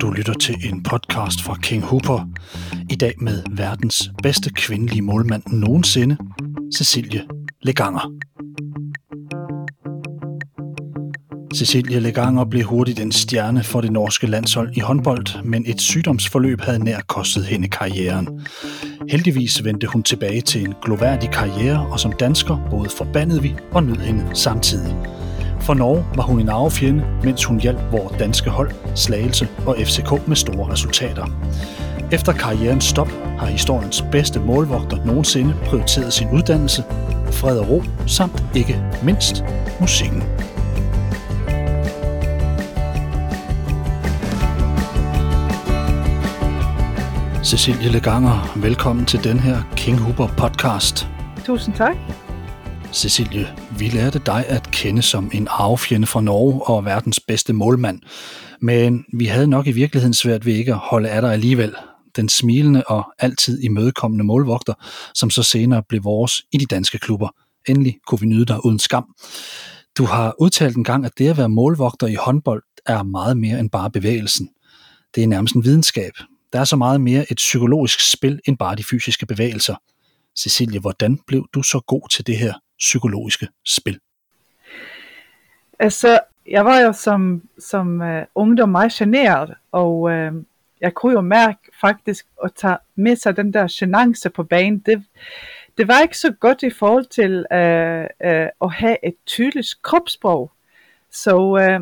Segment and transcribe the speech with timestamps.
[0.00, 2.28] Du lytter til en podcast fra King Hooper.
[2.90, 6.16] I dag med verdens bedste kvindelige målmand nogensinde,
[6.76, 7.22] Cecilie
[7.62, 8.12] Leganger.
[11.54, 16.60] Cecilie Leganger blev hurtigt en stjerne for det norske landshold i håndbold, men et sygdomsforløb
[16.60, 18.28] havde nær kostet hende karrieren.
[19.10, 23.84] Heldigvis vendte hun tilbage til en gloværdig karriere, og som dansker både forbandede vi og
[23.84, 25.19] nød hende samtidig.
[25.70, 30.28] For Norge var hun en arvefjende, mens hun hjalp vores danske hold, Slagelse og FCK
[30.28, 31.26] med store resultater.
[32.12, 36.84] Efter karrierens stop har historiens bedste målvogter nogensinde prioriteret sin uddannelse,
[37.32, 39.44] fred og ro, samt ikke mindst
[39.80, 40.22] musikken.
[47.44, 51.08] Cecilie Leganger, velkommen til den her King Huber podcast.
[51.44, 51.96] Tusind tak.
[52.92, 53.48] Cecilie,
[53.80, 58.00] vi lærte dig at kende som en arvefjende fra Norge og verdens bedste målmand.
[58.60, 61.74] Men vi havde nok i virkeligheden svært ved ikke at holde af dig alligevel.
[62.16, 64.74] Den smilende og altid imødekommende målvogter,
[65.14, 67.28] som så senere blev vores i de danske klubber.
[67.68, 69.04] Endelig kunne vi nyde dig uden skam.
[69.98, 73.60] Du har udtalt en gang, at det at være målvogter i håndbold er meget mere
[73.60, 74.48] end bare bevægelsen.
[75.14, 76.12] Det er nærmest en videnskab.
[76.52, 79.74] Der er så meget mere et psykologisk spil end bare de fysiske bevægelser.
[80.38, 84.00] Cecilie, hvordan blev du så god til det her psykologiske spil?
[85.78, 90.42] Altså, jeg var jo som, som uh, ungdom meget generet, og uh,
[90.80, 94.78] jeg kunne jo mærke faktisk at tage med sig den der genance på banen.
[94.78, 95.04] Det,
[95.78, 100.52] det var ikke så godt i forhold til uh, uh, at have et tydeligt kropssprog.
[101.10, 101.80] Så uh,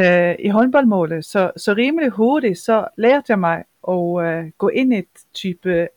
[0.00, 4.92] uh, i håndboldmålet, så, så rimelig hurtigt, så lærte jeg mig at uh, gå ind
[4.94, 5.88] i et type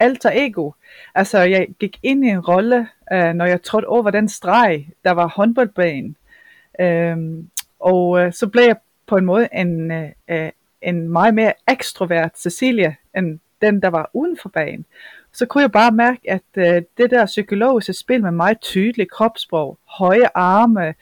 [0.00, 0.70] alter ego.
[1.14, 5.10] Altså, jeg gik ind i en rolle, øh, når jeg trådte over den streg, der
[5.10, 6.16] var håndboldbanen.
[6.80, 7.16] Øh,
[7.80, 10.50] og øh, så blev jeg på en måde en, øh, øh
[10.82, 14.84] en meget mere ekstrovert Cecilia, end den, der var uden for banen.
[15.32, 19.78] Så kunne jeg bare mærke, at øh, det der psykologiske spil med meget tydelig kropssprog,
[19.88, 20.94] høje arme,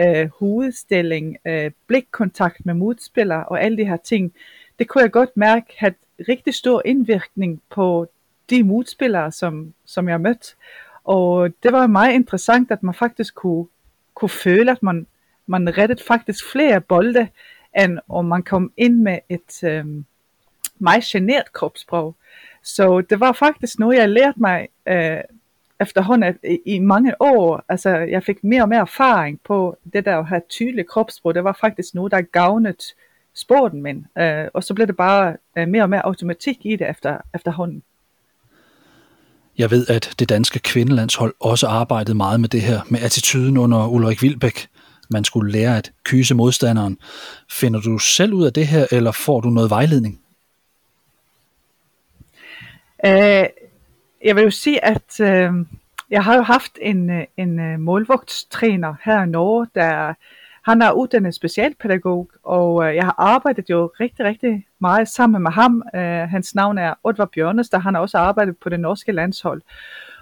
[0.00, 4.32] øh, hovedstilling, øh, blikkontakt med modspillere og alle de her ting,
[4.78, 5.94] det kunne jeg godt mærke havde
[6.28, 8.06] rigtig stor indvirkning på
[8.50, 10.54] de modspillere, som, som jeg mødte.
[11.04, 13.66] Og det var meget interessant, at man faktisk kunne,
[14.14, 15.06] kunne føle, at man,
[15.46, 17.28] man rettede faktisk flere bolde,
[17.78, 19.84] end om man kom ind med et øh,
[20.78, 22.14] meget genert kropssprog.
[22.62, 25.20] Så det var faktisk noget, jeg lærte mig øh,
[25.80, 27.64] efterhånden i, i mange år.
[27.68, 31.34] Altså, jeg fik mere og mere erfaring på det der at have tydeligt kropssprog.
[31.34, 32.76] Det var faktisk noget, der gavnede
[33.34, 34.06] sporten min.
[34.18, 37.82] Øh, og så blev det bare øh, mere og mere automatik i det efter, efterhånden.
[39.58, 43.86] Jeg ved, at det danske kvindelandshold også arbejdede meget med det her, med attituden under
[43.86, 44.68] Ulrik Vilbæk.
[45.10, 46.98] Man skulle lære at kyse modstanderen.
[47.50, 50.20] Finder du selv ud af det her, eller får du noget vejledning?
[53.04, 53.44] Uh,
[54.24, 55.66] jeg vil jo sige, at uh,
[56.10, 60.14] jeg har jo haft en, øh, en målvogtstræner her i Norge, der
[60.66, 65.50] han er uddannet specialpædagog, og øh, jeg har arbejdet jo rigtig, rigtig meget sammen med
[65.50, 65.82] ham.
[65.94, 69.62] Øh, hans navn er Otvar Bjørnes, der han har også arbejdet på det norske landshold.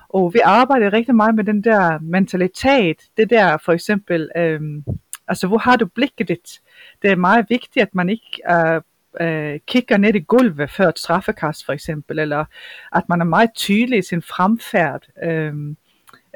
[0.08, 4.84] Og vi arbejder rigtig meget med den der mentalitet, det der for eksempel, øhm,
[5.28, 6.60] altså hvor har du blikket dit?
[7.02, 8.80] Det er meget vigtigt, at man ikke øh,
[9.20, 12.44] øh, kigger ned i gulvet før et straffekast for eksempel, eller
[12.92, 15.02] at man er meget tydelig i sin fremfærd.
[15.22, 15.76] Øhm,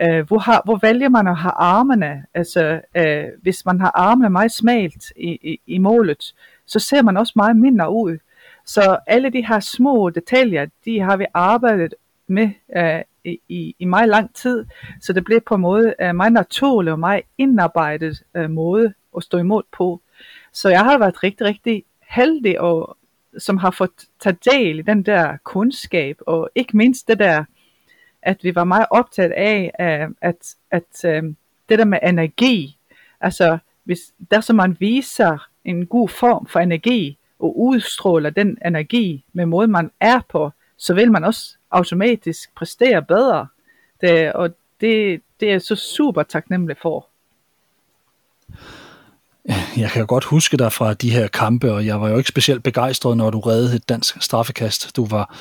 [0.02, 2.24] Øh, hvor, har, hvor vælger man at have armene?
[2.34, 6.34] Altså, øh, hvis man har armene meget smalt i, i, i målet,
[6.66, 8.18] så ser man også meget mindre ud.
[8.64, 11.94] Så alle de her små detaljer, de har vi arbejdet
[12.26, 13.02] med øh,
[13.48, 14.64] i, i meget lang tid,
[15.00, 19.22] så det blev på en måde øh, meget naturlig og meget indarbejdet øh, måde at
[19.22, 20.00] stå imod på.
[20.52, 22.96] Så jeg har været rigtig, rigtig heldig, og
[23.38, 23.90] som har fået
[24.20, 27.44] taget del i den der kundskab, og ikke mindst det der
[28.26, 31.22] at vi var meget optaget af, at, at, at øh,
[31.68, 32.78] det der med energi,
[33.20, 34.00] altså hvis
[34.30, 39.68] der så man viser en god form for energi, og udstråler den energi med måde
[39.68, 43.46] man er på, så vil man også automatisk præstere bedre.
[44.00, 44.50] Det, og
[44.80, 47.08] det, det er så super taknemmelig for.
[49.76, 52.62] Jeg kan godt huske dig fra de her kampe, og jeg var jo ikke specielt
[52.62, 54.96] begejstret, når du reddede et dansk straffekast.
[54.96, 55.36] Du var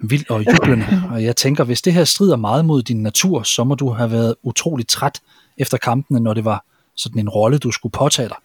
[0.00, 3.64] vild og jublende, og jeg tænker, hvis det her strider meget mod din natur, så
[3.64, 5.20] må du have været utrolig træt
[5.58, 6.64] efter kampene, når det var
[6.96, 8.36] sådan en rolle, du skulle påtage dig.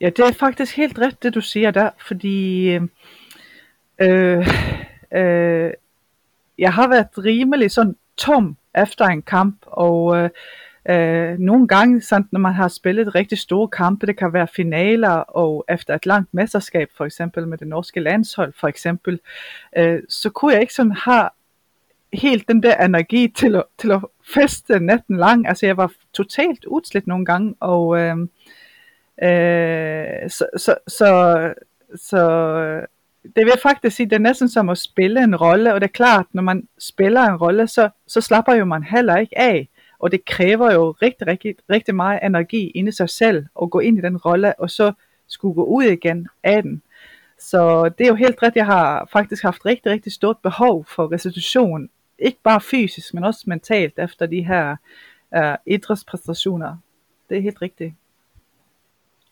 [0.00, 2.66] Ja, det er faktisk helt ret, det du siger der, fordi
[3.98, 4.48] øh,
[5.12, 5.70] øh,
[6.58, 10.30] jeg har været rimelig sådan tom efter en kamp, og øh,
[10.88, 15.10] Øh, nogle gange, sådan, når man har spillet rigtig store kampe, det kan være finaler,
[15.10, 19.20] og efter et langt mesterskab, for eksempel med det norske landshold, for eksempel,
[19.76, 21.28] øh, så kunne jeg ikke sådan have
[22.12, 24.00] helt den der energi til at, til at
[24.34, 25.48] feste natten lang.
[25.48, 28.16] Altså jeg var totalt udslidt nogle gange, og øh,
[29.22, 31.52] øh, så, så, så,
[31.94, 32.20] så
[33.36, 35.92] det vil faktisk sige, det er næsten som at spille en rolle, og det er
[35.92, 39.68] klart, når man spiller en rolle, så, så slapper jo man heller ikke af.
[40.02, 43.80] Og det kræver jo rigtig, rigtig, rigtig meget energi inde i sig selv at gå
[43.80, 44.92] ind i den rolle, og så
[45.26, 46.82] skulle gå ud igen af den.
[47.38, 51.12] Så det er jo helt ret, jeg har faktisk haft rigtig, rigtig stort behov for
[51.12, 51.88] restitution.
[52.18, 54.76] Ikke bare fysisk, men også mentalt efter de her
[55.36, 56.76] uh, idrætspræstationer.
[57.28, 57.94] Det er helt rigtigt.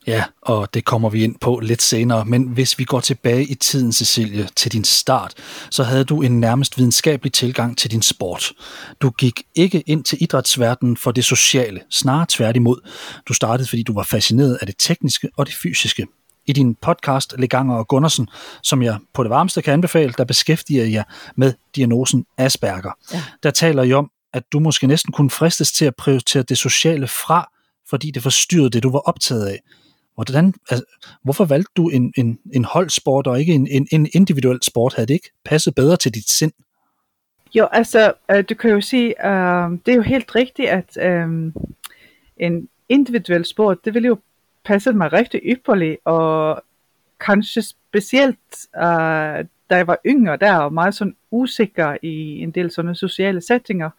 [0.07, 3.55] Ja, og det kommer vi ind på lidt senere, men hvis vi går tilbage i
[3.55, 5.35] tiden, Cecilie, til din start,
[5.71, 8.53] så havde du en nærmest videnskabelig tilgang til din sport.
[9.01, 12.89] Du gik ikke ind til idrætsverdenen for det sociale, snarere tværtimod.
[13.29, 16.07] Du startede, fordi du var fascineret af det tekniske og det fysiske.
[16.47, 18.29] I din podcast, Leganger og Gundersen,
[18.63, 21.05] som jeg på det varmeste kan anbefale, der beskæftiger jeg
[21.37, 22.93] med diagnosen Asperger.
[23.13, 23.23] Ja.
[23.43, 27.09] Der taler I om, at du måske næsten kunne fristes til at prioritere det sociale
[27.09, 27.51] fra,
[27.91, 29.61] fordi det forstyrrede det, du var optaget af.
[30.25, 30.85] Hvordan, altså,
[31.23, 34.95] hvorfor valgte du en, en, en holdsport og ikke en, en, en individuel sport?
[34.95, 36.53] Havde det ikke passet bedre til dit sind?
[37.55, 41.53] Jo, altså, øh, du kan jo sige, øh, det er jo helt rigtigt, at øh,
[42.37, 44.19] en individuel sport, det ville jo
[44.65, 46.63] passe mig rigtig ypperligt, og
[47.21, 52.71] kanskje specielt, øh, da jeg var yngre der, og meget sådan usikker i en del
[52.71, 53.91] sådan sociale settinger.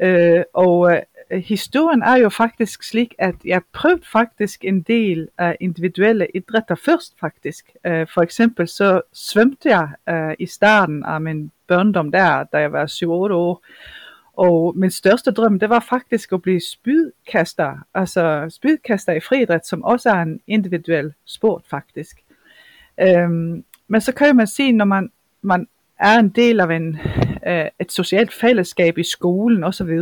[0.00, 5.28] Øh, og øh, Øh, historien er jo faktisk slik, at jeg prøvede faktisk en del
[5.42, 7.70] uh, individuelle idrætter først faktisk.
[7.88, 12.72] Uh, for eksempel så svømte jeg uh, i starten af min børndom der, da jeg
[12.72, 13.64] var 7-8 år.
[14.36, 19.84] Og min største drøm, det var faktisk at blive spydkaster, altså spydkaster i friidræt, som
[19.84, 22.16] også er en individuel sport faktisk.
[23.02, 25.10] Um, men så kan man sige, når man,
[25.42, 25.68] man
[25.98, 26.98] er en del af en,
[27.46, 30.00] uh, et socialt fællesskab i skolen osv.,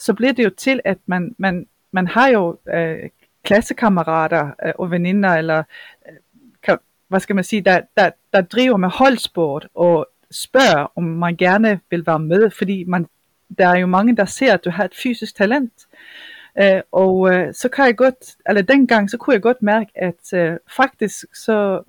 [0.00, 3.10] så bliver det jo til, at man, man, man har jo øh,
[3.42, 5.62] klassekammerater øh, og veninder, eller
[6.08, 6.16] øh,
[6.62, 11.36] kan, hvad skal man sige, der, der, der driver med holdsport og spørger, om man
[11.36, 13.06] gerne vil være med, fordi man,
[13.58, 15.72] der er jo mange, der ser, at du har et fysisk talent.
[16.58, 20.32] Øh, og øh, så kan jeg godt, eller dengang, så kunne jeg godt mærke, at
[20.34, 21.82] øh, faktisk så,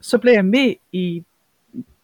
[0.00, 1.24] så blev jeg med i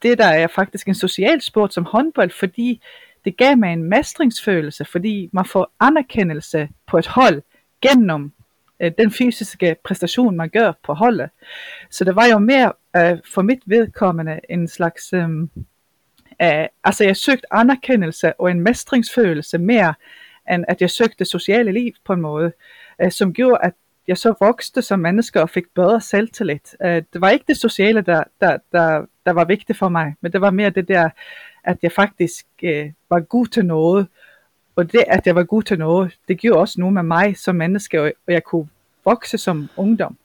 [0.03, 2.81] det, der er faktisk en social sport som håndbold, fordi
[3.25, 7.43] det gav mig en mestringsfølelse, fordi man får anerkendelse på et hold
[7.81, 8.33] gennem
[8.81, 11.31] øh, den fysiske præstation, man gør på holdet.
[11.91, 15.13] Så det var jo mere øh, for mit vedkommende en slags...
[15.13, 15.29] Øh,
[16.43, 19.95] øh, altså jeg søgte anerkendelse og en mestringsfølelse mere,
[20.51, 22.53] end at jeg søgte sociale liv på en måde,
[23.01, 23.73] øh, som gjorde, at
[24.09, 26.59] jeg så voksede som menneske og fik bedre selvtillid.
[26.85, 30.33] Øh, det var ikke det sociale, der, der, der, der var vigtigt for mig, men
[30.33, 31.09] det var mere det der
[31.65, 34.07] at jeg faktisk øh, var god til noget.
[34.77, 37.57] Og det, at jeg var god til noget, det gjorde også noget med mig som
[37.57, 38.69] menneske, og jeg kunne
[39.05, 40.17] vokse som ungdom.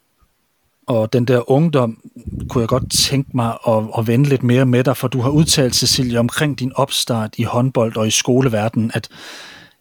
[0.88, 2.12] Og den der ungdom
[2.50, 5.30] kunne jeg godt tænke mig at, at vende lidt mere med dig, for du har
[5.30, 9.10] udtalt, Cecilie, omkring din opstart i håndbold og i skoleverdenen, at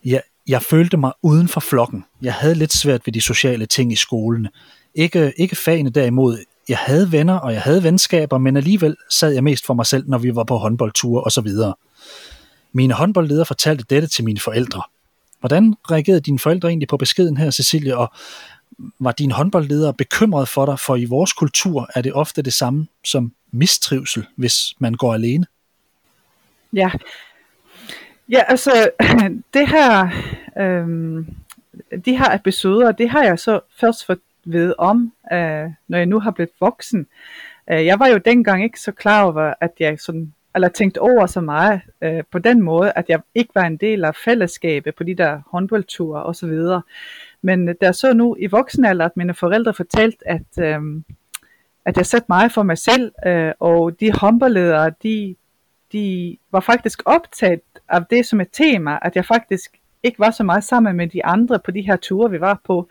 [0.04, 2.04] jeg, jeg følte mig uden for flokken.
[2.22, 4.48] Jeg havde lidt svært ved de sociale ting i skolen.
[4.94, 9.44] Ikke, ikke fagene derimod jeg havde venner, og jeg havde venskaber, men alligevel sad jeg
[9.44, 11.74] mest for mig selv, når vi var på håndboldture og så videre.
[12.72, 14.82] Mine håndboldledere fortalte dette til mine forældre.
[15.40, 18.12] Hvordan reagerede dine forældre egentlig på beskeden her, Cecilie, og
[18.98, 22.86] var dine håndboldledere bekymret for dig, for i vores kultur er det ofte det samme
[23.04, 25.46] som mistrivsel, hvis man går alene?
[26.72, 26.90] Ja,
[28.28, 28.90] ja altså
[29.54, 30.08] det her,
[30.58, 31.26] øhm,
[32.04, 34.16] de her episoder, det har jeg så først for,
[34.52, 37.06] ved om, øh, når jeg nu har blevet voksen.
[37.70, 41.26] Øh, jeg var jo dengang ikke så klar over, at jeg sådan, eller tænkte over
[41.26, 45.04] så meget øh, på den måde, at jeg ikke var en del af fællesskabet på
[45.04, 46.82] de der håndboldture og så videre.
[47.42, 50.80] Men øh, der så nu i voksenalder, at mine forældre fortalte, at, øh,
[51.84, 55.34] at jeg satte mig for mig selv, øh, og de håndboldledere, de,
[55.92, 60.44] de var faktisk optaget af det som et tema, at jeg faktisk ikke var så
[60.44, 62.88] meget sammen med de andre på de her ture, vi var på.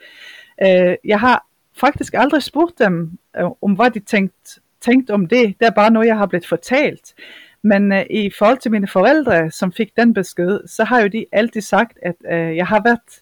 [0.64, 5.56] Øh, jeg har faktisk aldrig spurgt dem, øh, om hvad de tænkte, tænkt om det.
[5.60, 7.14] Det er bare noget, jeg har blevet fortalt.
[7.62, 11.26] Men øh, i forhold til mine forældre, som fik den besked, så har jo de
[11.32, 13.22] altid sagt, at øh, jeg har været,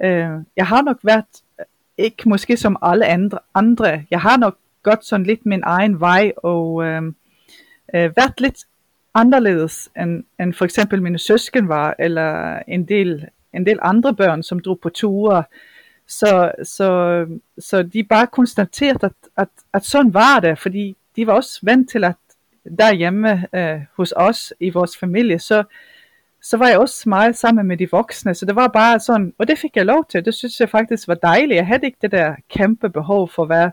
[0.00, 1.64] øh, jeg har nok været, øh,
[1.98, 4.04] ikke måske som alle andre, andre.
[4.10, 7.02] jeg har nok gået sådan lidt min egen vej, og øh,
[7.94, 8.64] øh, været lidt
[9.14, 14.42] anderledes, end, end for eksempel mine søsken var, eller en del en del andre børn,
[14.42, 15.44] som drog på ture.
[16.08, 17.26] Så, så,
[17.58, 21.90] så de bare konstaterede, at, at, at sådan var det, fordi de var også vant
[21.90, 22.16] til, at
[22.78, 25.64] derhjemme øh, hos os i vores familie, så,
[26.42, 29.48] så var jeg også meget sammen med de voksne, så det var bare sådan, og
[29.48, 32.10] det fik jeg lov til, det synes jeg faktisk var dejligt, jeg havde ikke det
[32.10, 33.70] der kæmpe behov for at være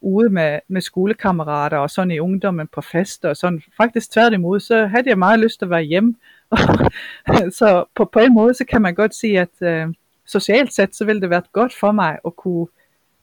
[0.00, 4.86] ude med, med skolekammerater og sådan i ungdommen på fester og sådan, faktisk tværtimod, så
[4.86, 6.14] havde jeg meget lyst til at være hjemme,
[7.58, 9.88] så på, på en måde, så kan man godt sige, at øh,
[10.32, 12.66] socialt set, så ville det være godt for mig at kunne,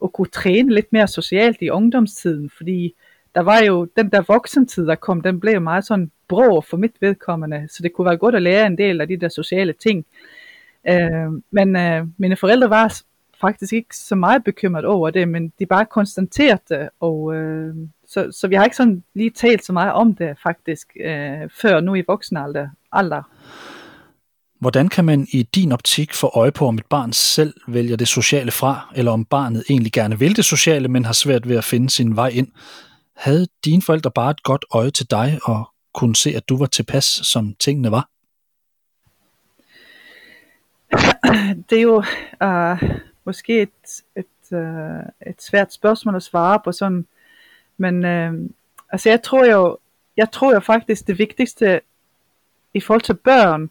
[0.04, 2.94] at kunne træne lidt mere socialt i ungdomstiden, fordi
[3.36, 6.96] der var jo den der voksentid, der kom, den blev meget sådan brå for mit
[7.01, 10.06] vedkommende, så det kunne være godt at lære en del af de der sociale ting.
[10.89, 13.01] Øh, men øh, mine forældre var
[13.42, 17.75] faktisk ikke så meget bekymret over det, men de bare konstaterede det, og øh,
[18.08, 21.80] så, så vi har ikke sådan lige talt så meget om det faktisk, øh, før
[21.80, 22.68] nu i voksenalder.
[22.92, 23.24] Alder.
[24.60, 28.08] Hvordan kan man i din optik få øje på, om et barn selv vælger det
[28.08, 31.63] sociale fra, eller om barnet egentlig gerne vil det sociale, men har svært ved at
[31.63, 32.48] finde sin vej ind?
[33.16, 36.66] Havde dine forældre bare et godt øje til dig og kunne se, at du var
[36.66, 38.10] tilpas, som tingene var?
[41.70, 42.04] Det er jo
[42.44, 42.89] uh,
[43.25, 47.06] måske et, et, uh, et svært spørgsmål at svare på sådan,
[47.78, 48.50] men uh,
[48.92, 49.78] altså jeg tror jo,
[50.18, 51.82] jeg tror jo faktisk det vigtigste
[52.74, 53.70] i forhold til børn,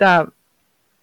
[0.00, 0.26] der,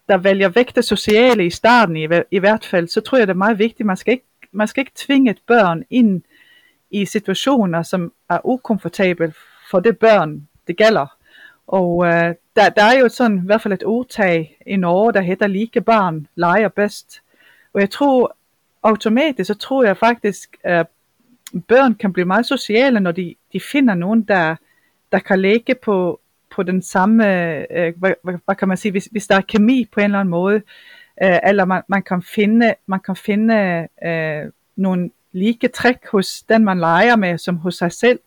[0.08, 3.32] der vælger væk det sociale i starten i, i hvert fald, så tror jeg det
[3.32, 6.22] er meget vigtigt, man skal ikke, man skal ikke tvinge et børn ind
[6.90, 9.32] i situationer, som er ukomfortable
[9.70, 11.06] for det børn, det gælder.
[11.66, 15.20] Og øh, der, der er jo sådan i hvert fald et ordtag i Norge, der
[15.20, 17.22] hedder like barn leger bedst.
[17.72, 18.36] Og jeg tror
[18.82, 20.86] automatisk, så tror jeg faktisk, at
[21.68, 24.56] børn kan blive meget sociale, når de, de finder nogen, der,
[25.12, 26.20] der kan lægge på,
[26.54, 27.26] på den samme,
[27.72, 30.20] øh, hvad, hvad, hvad kan man sige, hvis, hvis der er kemi på en eller
[30.20, 30.62] anden måde,
[31.22, 36.64] øh, eller man, man kan finde, man kan finde øh, nogle like træk hos den,
[36.64, 38.18] man leger med, som hos sig selv.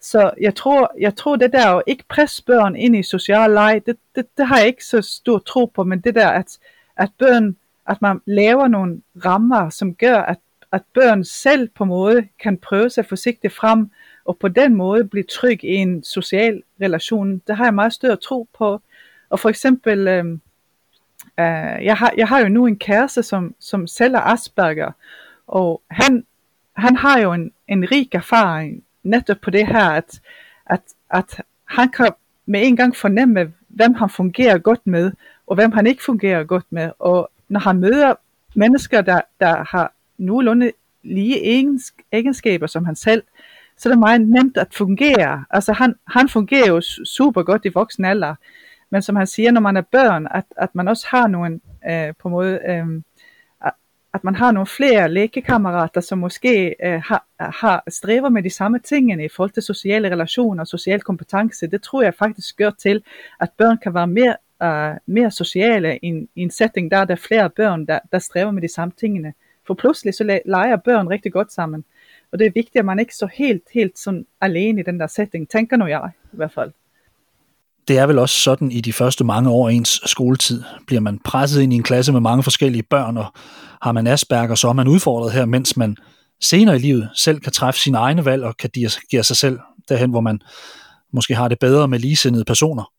[0.00, 3.82] Så jeg tror, jeg tror det der at ikke presse børn ind i social leg,
[3.86, 6.58] det, det, det har jeg ikke så stor tro på, men det der, at,
[6.96, 7.56] at børn,
[7.88, 10.38] at man laver nogle rammer, som gør, at,
[10.72, 13.90] at børn selv på måde kan prøve sig forsigtigt frem,
[14.24, 18.16] og på den måde blive tryg i en social relation, det har jeg meget større
[18.16, 18.80] tro på.
[19.30, 20.24] Og for eksempel, øh,
[21.40, 24.92] øh, jeg, har, jeg har jo nu en kæreste, som, som selv er Asperger,
[25.46, 26.26] og han,
[26.72, 30.20] han har jo en, en rig erfaring netop på det her, at,
[30.66, 32.10] at, at han kan
[32.46, 35.12] med en gang fornemme, hvem han fungerer godt med,
[35.46, 36.90] og hvem han ikke fungerer godt med.
[36.98, 38.14] Og når han møder
[38.54, 41.66] mennesker, der, der har nogenlunde lige
[42.12, 43.22] egenskaber som han selv,
[43.82, 45.44] så er det meget nemt at fungere.
[45.50, 48.34] Altså han, han fungerer jo super godt i voksen alder,
[48.90, 51.60] men som han siger, når man er børn, at, at man også har nogle
[51.90, 53.02] øh, på en måde øh,
[54.14, 58.78] at man har nogle flere lægekammerater, som måske øh, har, har stræber med de samme
[58.78, 61.66] tingene i forhold til sociale relationer og social kompetence.
[61.66, 63.02] Det tror jeg faktisk gør til,
[63.40, 67.04] at børn kan være mere, uh, mere sociale i en, i en setting, der er
[67.04, 69.34] der flere børn, der, der stræber med de samme tingene.
[69.66, 71.84] For pludselig så leger børn rigtig godt sammen.
[72.32, 75.06] Og det er vigtigt, at man ikke så helt, helt sådan alene i den der
[75.06, 76.72] setting, tænker nu jeg i hvert fald
[77.88, 80.62] det er vel også sådan i de første mange år af ens skoletid.
[80.86, 83.26] Bliver man presset ind i en klasse med mange forskellige børn, og
[83.82, 85.96] har man Asperger, så er man udfordret her, mens man
[86.40, 88.70] senere i livet selv kan træffe sine egne valg og kan
[89.10, 89.58] give sig selv
[89.88, 90.40] derhen, hvor man
[91.12, 92.92] måske har det bedre med ligesindede personer.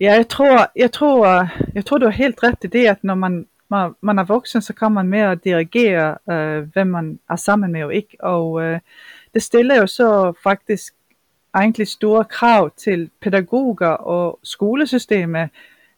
[0.00, 3.14] Ja, jeg tror, jeg tror, jeg tror du har helt ret i det, at når
[3.14, 7.72] man, man, man er voksen, så kan man mere dirigere, øh, hvem man er sammen
[7.72, 8.16] med og ikke.
[8.20, 8.80] Og øh,
[9.34, 10.94] det stiller jo så faktisk
[11.54, 15.50] egentlig store krav til pædagoger og skolesystemet,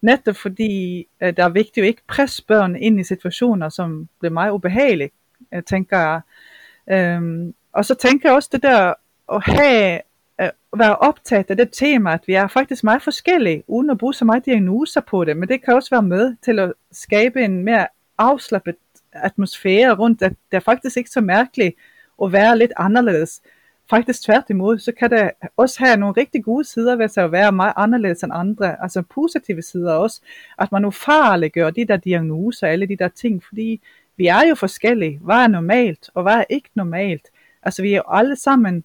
[0.02, 4.32] netop fordi øh, det er vigtigt at ikke presse børn ind i situationer, som bliver
[4.32, 5.10] meget ubehagelige,
[5.54, 6.20] øh, tænker jeg.
[6.90, 8.94] Øhm, og så tænker jeg også det der
[9.32, 10.00] at have
[10.78, 14.24] være optaget af det tema, at vi er faktisk meget forskellige, uden at bruge så
[14.24, 17.86] meget diagnoser på det, men det kan også være med til at skabe en mere
[18.18, 18.76] afslappet
[19.12, 21.76] atmosfære rundt, at det er faktisk ikke så mærkeligt
[22.22, 23.42] at være lidt anderledes.
[23.90, 27.52] Faktisk tværtimod, så kan det også have nogle rigtig gode sider ved sig at være
[27.52, 30.20] meget anderledes end andre, altså positive sider også,
[30.58, 33.80] at man ufarliggør de der diagnoser, alle de der ting, fordi
[34.16, 37.28] vi er jo forskellige, hvad er normalt, og hvad er ikke normalt,
[37.62, 38.84] altså vi er jo alle sammen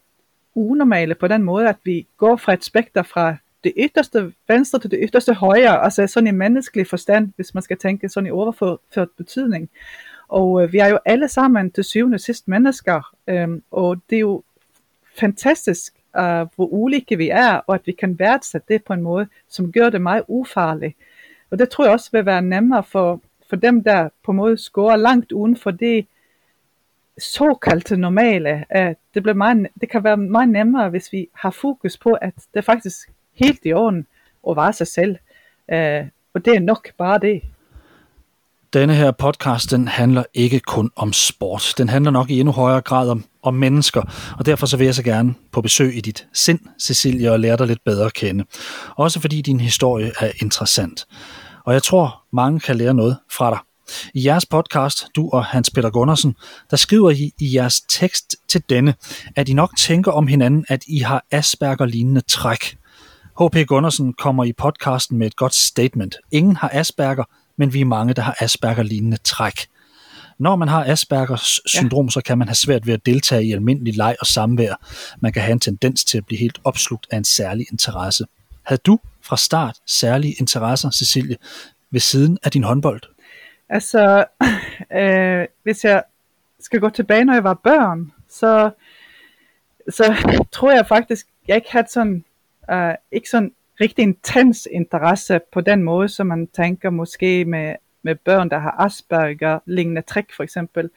[0.59, 4.91] unormale på den måde, at vi går fra et spekter fra det ytterste venstre til
[4.91, 9.09] det ytterste højre, altså sådan i menneskelig forstand, hvis man skal tænke sådan i overført
[9.17, 9.69] betydning.
[10.27, 14.15] Og øh, vi er jo alle sammen til syvende og sidst mennesker, øh, og det
[14.15, 14.43] er jo
[15.19, 19.27] fantastisk, øh, hvor ulike vi er, og at vi kan værdsætte det på en måde,
[19.47, 20.95] som gør det meget ufarligt.
[21.51, 24.57] Og det tror jeg også vil være nemmere for, for dem, der på en måde
[24.57, 26.05] scorer langt uden for det
[27.19, 28.65] såkaldte normale.
[28.69, 32.35] At det, bliver meget, det kan være meget nemmere, hvis vi har fokus på, at
[32.35, 32.97] det er faktisk
[33.33, 34.07] helt i orden
[34.49, 35.15] at være sig selv.
[35.73, 37.41] Uh, og det er nok bare det.
[38.73, 41.73] Denne her podcast, den handler ikke kun om sport.
[41.77, 44.01] Den handler nok i endnu højere grad om, om mennesker,
[44.37, 47.57] og derfor så vil jeg så gerne på besøg i dit sind, Cecilia, og lære
[47.57, 48.45] dig lidt bedre at kende.
[48.95, 51.05] Også fordi din historie er interessant.
[51.65, 53.59] Og jeg tror, mange kan lære noget fra dig.
[54.13, 56.35] I jeres podcast, du og Hans Peter Gundersen,
[56.71, 58.93] der skriver I i jeres tekst til denne,
[59.35, 62.77] at I nok tænker om hinanden, at I har Asperger-lignende træk.
[63.39, 63.67] H.P.
[63.67, 66.15] Gundersen kommer i podcasten med et godt statement.
[66.31, 67.23] Ingen har Asperger,
[67.57, 69.67] men vi er mange, der har Asperger-lignende træk.
[70.39, 72.11] Når man har Aspergers syndrom, ja.
[72.11, 74.75] så kan man have svært ved at deltage i almindelig leg og samvær.
[75.21, 78.25] Man kan have en tendens til at blive helt opslugt af en særlig interesse.
[78.63, 81.37] Havde du fra start særlige interesser, Cecilie,
[81.91, 83.01] ved siden af din håndbold?
[83.69, 84.25] Altså,
[84.99, 86.03] øh, hvis jeg
[86.59, 88.71] skal gå tilbage, når jeg var børn, så,
[89.89, 90.15] så
[90.51, 92.25] tror jeg faktisk, jeg ikke havde sådan,
[92.71, 98.15] øh, ikke sådan rigtig intens interesse på den måde, som man tænker måske med, med
[98.15, 100.89] børn, der har Asperger, lignende træk for eksempel.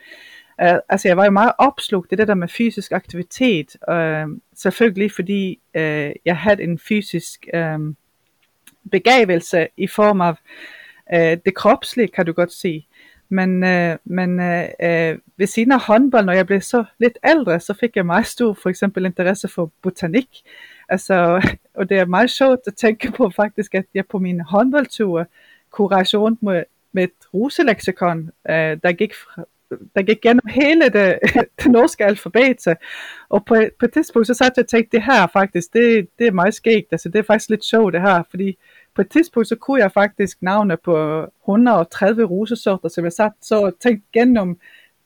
[0.62, 5.12] Uh, altså jeg var jo meget opslugt i det der med fysisk aktivitet, uh, selvfølgelig
[5.12, 7.94] fordi uh, jeg havde en fysisk uh,
[8.90, 10.34] begavelse i form af
[11.14, 12.86] Øh, det kropslige, kan du godt se.
[13.28, 17.60] Men, øh, men øh, øh, ved siden af håndbold, når jeg blev så lidt ældre,
[17.60, 20.28] så fik jeg meget stor for eksempel interesse for botanik.
[20.88, 21.14] Altså,
[21.78, 25.26] og det er meget sjovt at tænke på faktisk, at jeg på min håndboldture
[25.70, 29.44] kunne rejse rundt med, med et ruseleksikon, øh, der gik fra,
[29.96, 31.18] der gik gennem hele det,
[31.62, 32.66] det norske alfabet.
[33.28, 36.26] Og på, på et tidspunkt så satte jeg og tænkte, det her faktisk, det, det
[36.26, 36.88] er meget skægt.
[36.92, 38.58] Altså, det er faktisk lidt sjovt det her, fordi
[38.94, 43.60] på et tidspunkt så kunne jeg faktisk navne på 130 rosesorter, som jeg satte så
[43.60, 44.58] og tænkte gennem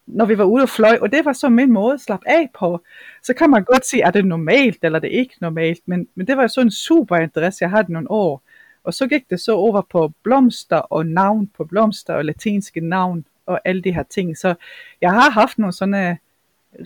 [0.06, 2.48] når vi var ude og fløj, og det var så min måde at slappe af
[2.58, 2.84] på.
[3.22, 6.26] Så kan man godt sige, er det normalt, eller er det ikke normalt, men, men
[6.26, 8.42] det var så en super interesse, jeg havde nogle år.
[8.84, 13.24] Og så gik det så over på blomster og navn på blomster og latinske navn
[13.46, 14.36] og alle de her ting.
[14.36, 14.54] Så
[15.00, 16.16] jeg har haft nogle sådan øh,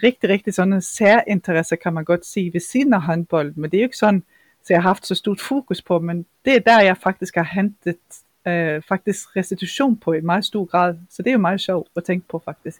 [0.03, 3.83] rigtig, rigtig sådan særinteresse, kan man godt sige, ved siden af håndbold, men det er
[3.83, 4.25] jo ikke sådan,
[4.62, 7.49] så jeg har haft så stort fokus på, men det er der, jeg faktisk har
[7.55, 7.96] hentet
[8.49, 10.94] øh, faktisk restitution på i meget stor grad.
[11.11, 12.77] Så det er jo meget sjovt at tænke på faktisk.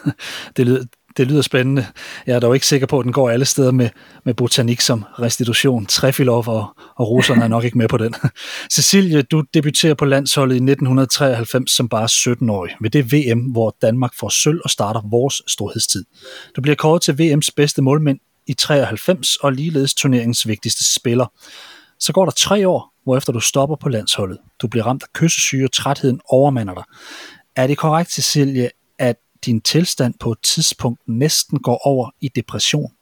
[0.56, 0.84] det, lyder,
[1.16, 1.86] det lyder spændende.
[2.26, 3.88] Jeg er dog ikke sikker på, at den går alle steder med,
[4.24, 5.86] med botanik som restitution.
[5.86, 8.14] Trefilov og, og russerne er nok ikke med på den.
[8.74, 14.14] Cecilie, du debuterer på landsholdet i 1993 som bare 17-årig ved det VM, hvor Danmark
[14.14, 16.04] får sølv og starter vores storhedstid.
[16.56, 21.26] Du bliver kåret til VM's bedste målmænd i 93 og ligeledes turneringens vigtigste spiller.
[21.98, 24.38] Så går der tre år, hvorefter du stopper på landsholdet.
[24.62, 26.84] Du bliver ramt af kyssesyge, og trætheden overmander dig.
[27.56, 32.92] Er det korrekt, Cecilie, at din tilstand på et tidspunkt næsten går over i depression?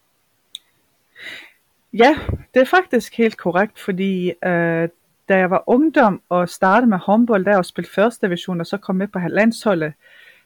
[1.92, 2.18] Ja,
[2.54, 4.88] det er faktisk helt korrekt, fordi øh,
[5.28, 8.76] da jeg var ungdom og startede med håndbold der og spille første division og så
[8.76, 9.92] kom med på landsholdet,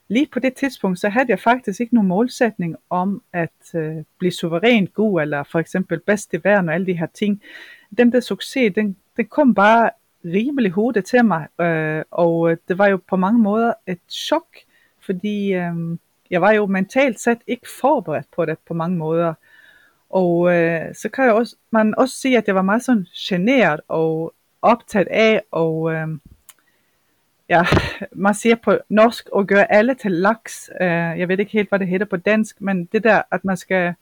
[0.09, 4.33] lige på det tidspunkt, så havde jeg faktisk ikke nogen målsætning om at øh, blive
[4.33, 7.43] suverænt god, eller for eksempel bedst i verden og alle de her ting.
[7.99, 9.91] Den der succes, den, den kom bare
[10.25, 14.47] rimelig hurtigt til mig, øh, og øh, det var jo på mange måder et chok,
[15.01, 15.75] fordi øh,
[16.31, 19.35] jeg var jo mentalt set ikke forberedt på det på mange måder.
[20.11, 23.81] Og øh, så kan jeg også, man også sige, at jeg var meget sådan generet
[23.89, 26.09] og optaget af, og øh,
[27.49, 27.63] ja,
[28.13, 30.71] man siger på norsk, og gøre alle til laks.
[30.81, 33.57] Øh, jeg ved ikke helt, hvad det hedder på dansk, men det der, at man
[33.57, 33.95] skal,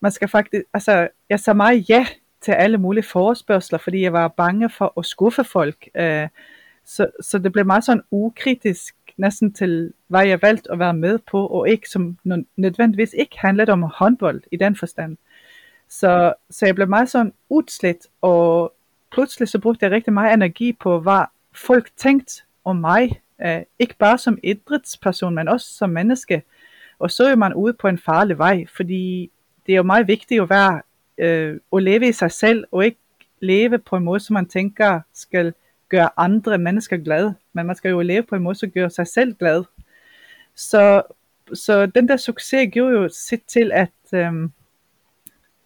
[0.00, 2.06] man skal faktisk, altså, jeg sagde meget ja
[2.40, 5.88] til alle mulige forespørgseler, fordi jeg var bange for at skuffe folk.
[5.94, 6.28] Øh,
[6.84, 11.18] så, så det blev meget sådan ukritisk næsten til, hvad jeg valgte at være med
[11.18, 12.18] på, og ikke som
[12.56, 15.16] nødvendigvis ikke handlede om håndbold i den forstand.
[15.88, 18.74] Så, så jeg blev meget sådan udslet, og
[19.12, 23.20] pludselig så brugte jeg rigtig meget energi på, hvad folk tænkte om mig.
[23.44, 26.42] Uh, ikke bare som idrætsperson, men også som menneske.
[26.98, 29.30] Og så er man ude på en farlig vej, fordi
[29.66, 30.82] det er jo meget vigtigt at være
[31.18, 32.98] øh, at leve i sig selv, og ikke
[33.40, 35.54] leve på en måde, som man tænker skal
[35.88, 37.34] gøre andre mennesker glade.
[37.52, 39.64] Men man skal jo leve på en måde, som gør sig selv glad.
[40.54, 41.02] Så,
[41.54, 44.52] så den der succes gjorde jo sit til, at øhm,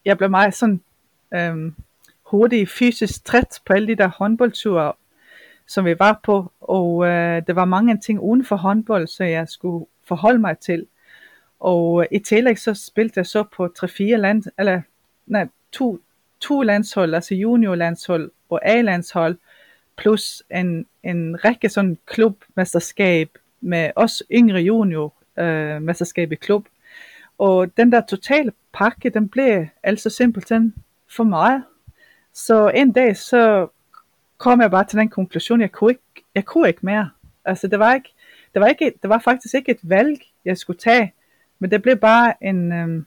[0.05, 0.81] jeg blev meget sådan
[1.33, 1.75] øhm,
[2.23, 4.93] hurtigt fysisk træt på alle de der håndboldture,
[5.67, 6.51] som vi var på.
[6.61, 10.87] Og øh, der var mange ting uden for håndbold, så jeg skulle forholde mig til.
[11.59, 14.81] Og øh, i tillæg så spilte jeg så på 3-4 land, eller
[15.27, 15.99] nej, to,
[16.39, 19.37] to landshold, altså juniorlandshold og A-landshold,
[19.97, 26.67] plus en, en række sådan klubmesterskab med også yngre junior øh, mesterskab i klub.
[27.37, 30.75] Og den der totale pakke, den blev altså simpelthen
[31.07, 31.63] for meget.
[32.33, 33.67] Så en dag, så
[34.37, 37.09] kom jeg bare til den konklusion, jeg kunne ikke, jeg kunne ikke mere.
[37.45, 38.13] Altså det var ikke,
[38.53, 41.13] det var ikke, det var faktisk ikke et valg, jeg skulle tage,
[41.59, 43.05] men det blev bare en, øhm,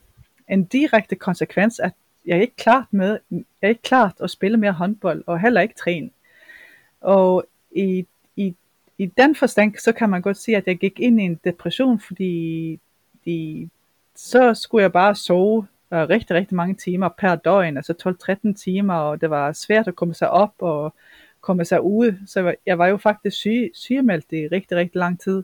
[0.49, 1.93] en direkte konsekvens, at
[2.25, 5.61] jeg er ikke klart med, jeg er ikke klart at spille mere håndbold, og heller
[5.61, 6.09] ikke træne.
[7.01, 8.55] Og i, i,
[8.97, 11.99] i den forstand, så kan man godt sige, at jeg gik ind i en depression,
[11.99, 12.79] fordi
[13.25, 13.69] de,
[14.15, 18.15] så skulle jeg bare sove uh, rigtig, rigtig mange timer per døgn, altså
[18.49, 20.93] 12-13 timer, og det var svært at komme sig op og
[21.41, 22.13] komme sig ud.
[22.27, 25.43] Så jeg var, jeg var jo faktisk syg, sygemeldt i rigtig, rigtig lang tid.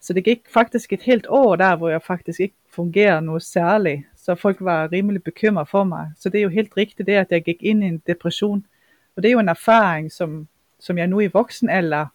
[0.00, 4.02] Så det gik faktisk et helt år der, hvor jeg faktisk ikke fungerede noget særligt.
[4.16, 6.10] Så folk var rimelig bekymrede for mig.
[6.18, 8.66] Så det er jo helt rigtigt det, at jeg gik ind i en depression.
[9.16, 10.48] Og det er jo en erfaring, som,
[10.80, 12.06] som jeg nu i voksen alder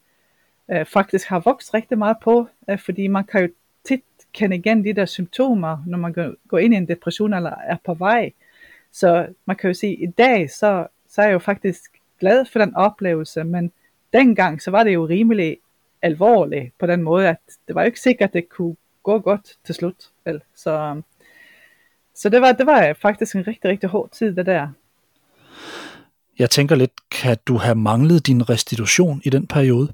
[0.72, 2.48] øh, faktisk har vokset rigtig meget på.
[2.70, 3.50] Øh, fordi man kan jo
[4.34, 7.94] kende igen de der symptomer, når man går, ind i en depression eller er på
[7.94, 8.32] vej.
[8.92, 11.82] Så man kan jo sige, at i dag, så, så er jeg jo faktisk
[12.20, 13.72] glad for den oplevelse, men
[14.14, 15.58] dengang, så var det jo rimelig
[16.02, 19.58] alvorligt på den måde, at det var jo ikke sikkert, at det kunne gå godt
[19.66, 20.10] til slut.
[20.26, 20.42] Vel?
[20.56, 21.02] Så,
[22.16, 24.68] så det var, det var faktisk en rigtig, rigtig hård tid, det der.
[26.40, 29.94] Jeg tænker lidt, kan du have manglet din restitution i den periode?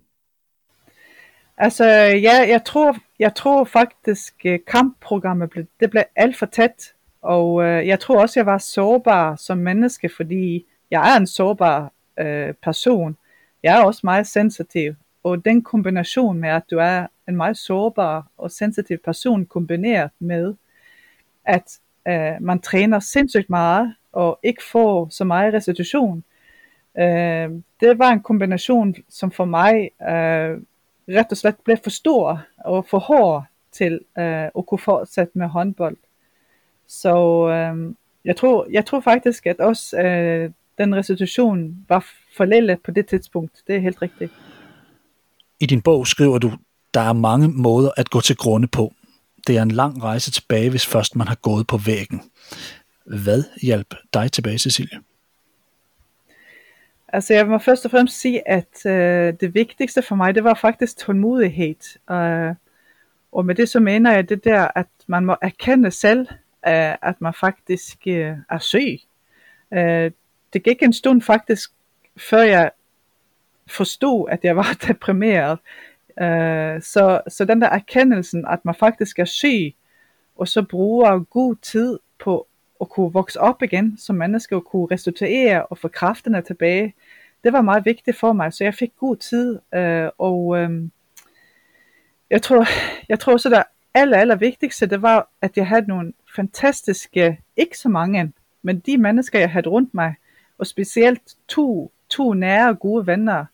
[1.57, 1.85] Altså,
[2.21, 7.63] ja, jeg tror, jeg tror faktisk, øh, kampprogrammet blev, det blev alt for tæt, og
[7.63, 12.53] øh, jeg tror også, jeg var sårbar som menneske, fordi jeg er en sårbar øh,
[12.53, 13.17] person.
[13.63, 14.93] Jeg er også meget sensitiv,
[15.23, 20.53] og den kombination med, at du er en meget sårbar og sensitiv person, kombineret med,
[21.45, 26.23] at øh, man træner sindssygt meget, og ikke får så meget restitution,
[26.99, 30.61] øh, det var en kombination, som for mig øh,
[31.07, 35.51] rett og slett ble for stor og for hård til øh, å kunne fortsette med
[35.53, 35.95] håndball.
[36.87, 37.15] Så
[37.51, 37.93] øh,
[38.25, 42.05] jeg, tror, jeg tror faktisk, at oss, øh, den restitusjonen var
[42.37, 43.63] for lille på det tidspunkt.
[43.67, 44.29] Det er helt riktig.
[45.59, 46.51] I din bog skriver du,
[46.93, 48.93] der er mange måder at gå til grunde på.
[49.47, 52.21] Det er en lang rejse tilbage, hvis først man har gået på væggen.
[53.05, 54.99] Hvad hjalp dig tilbage, Cecilie?
[57.17, 60.53] Altså jeg må først og fremmest sige, at øh, det vigtigste for mig, det var
[60.53, 61.97] faktisk tålmodighed.
[62.11, 62.55] Øh,
[63.31, 66.19] og med det så mener jeg det der, at man må erkende selv,
[66.67, 68.99] øh, at man faktisk øh, er syg.
[69.73, 70.11] Øh,
[70.53, 71.71] det gik en stund faktisk,
[72.17, 72.71] før jeg
[73.67, 75.59] forstod, at jeg var deprimeret.
[76.21, 79.75] Øh, så, så den der erkendelsen, at man faktisk er syg,
[80.35, 82.47] og så bruger god tid på
[82.81, 86.93] at kunne vokse op igen som menneske, og kunne restituere og få kræfterne tilbage,
[87.47, 90.69] det var meget vigtigt for mig, så jeg fik god tid, øh, og øh,
[92.29, 92.65] jeg tror,
[93.09, 97.77] jeg tror så der aller, aller vigtigste, det var, at jeg havde nogle fantastiske, ikke
[97.77, 100.15] så mange, men de mennesker, jeg havde rundt mig,
[100.57, 103.45] og specielt to, to nære gode venner,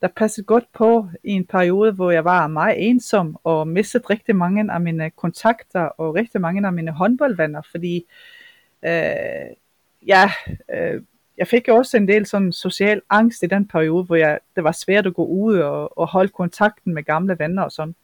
[0.00, 4.36] der passede godt på i en periode, hvor jeg var meget ensom og mistede rigtig
[4.36, 8.04] mange af mine kontakter og rigtig mange af mine håndboldvenner, fordi
[8.82, 9.50] øh,
[10.06, 10.30] ja,
[10.74, 11.02] øh,
[11.38, 14.64] jeg fik jo også en del sådan social angst i den periode, hvor jeg, det
[14.64, 17.94] var svært at gå ud og, og holde kontakten med gamle venner og sådan.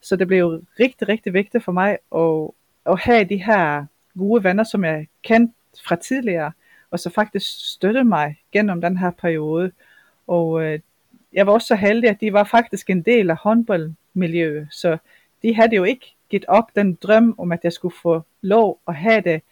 [0.00, 2.50] Så det blev rigtig, rigtig vigtigt for mig at,
[2.92, 3.84] at have de her
[4.18, 5.54] gode venner, som jeg kendte
[5.88, 6.52] fra tidligere,
[6.90, 9.72] og så faktisk støtte mig gennem den her periode.
[10.26, 10.80] Og øh,
[11.32, 14.98] jeg var også så heldig, at de var faktisk en del af håndboldmiljøet, så
[15.42, 18.94] de havde jo ikke givet op den drøm om, at jeg skulle få lov at
[18.94, 19.42] have det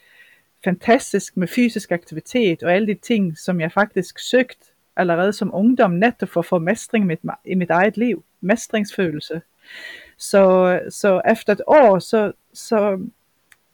[0.63, 5.91] fantastisk med fysisk aktivitet og alle de ting, som jeg faktisk søgte allerede som ungdom,
[5.91, 9.41] netop for at få mestring mit, i mit eget liv, mestringsfølelse.
[10.17, 13.07] Så, så efter et år, så, så,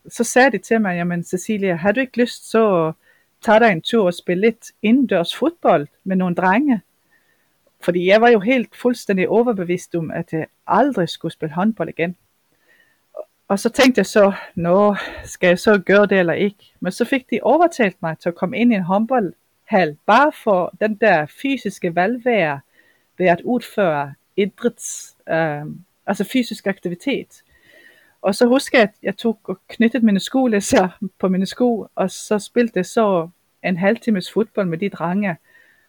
[0.08, 2.93] så sagde de til mig, jamen Cecilia, har du ikke lyst så at
[3.41, 6.82] tage dig en tur og spille lidt indendørs fodbold med nogle drenge?
[7.82, 12.15] Fordi jeg var jo helt fuldstændig overbevist om, at jeg aldrig skulle spille håndbold igen.
[13.47, 16.73] Og så tænkte jeg så, nå, skal jeg så gøre det eller ikke?
[16.79, 20.73] Men så fik de overtalt mig til at komme ind i en håndboldhal, bare for
[20.81, 22.60] den der fysiske valgvære
[23.17, 25.65] ved at udføre idræts, øh,
[26.08, 27.43] altså fysisk aktivitet.
[28.21, 32.12] Og så husker jeg, at jeg tog og knyttede mine skolæsser på mine sko, og
[32.12, 33.29] så spilte jeg så
[33.63, 35.38] en halv times fodbold med de drenge.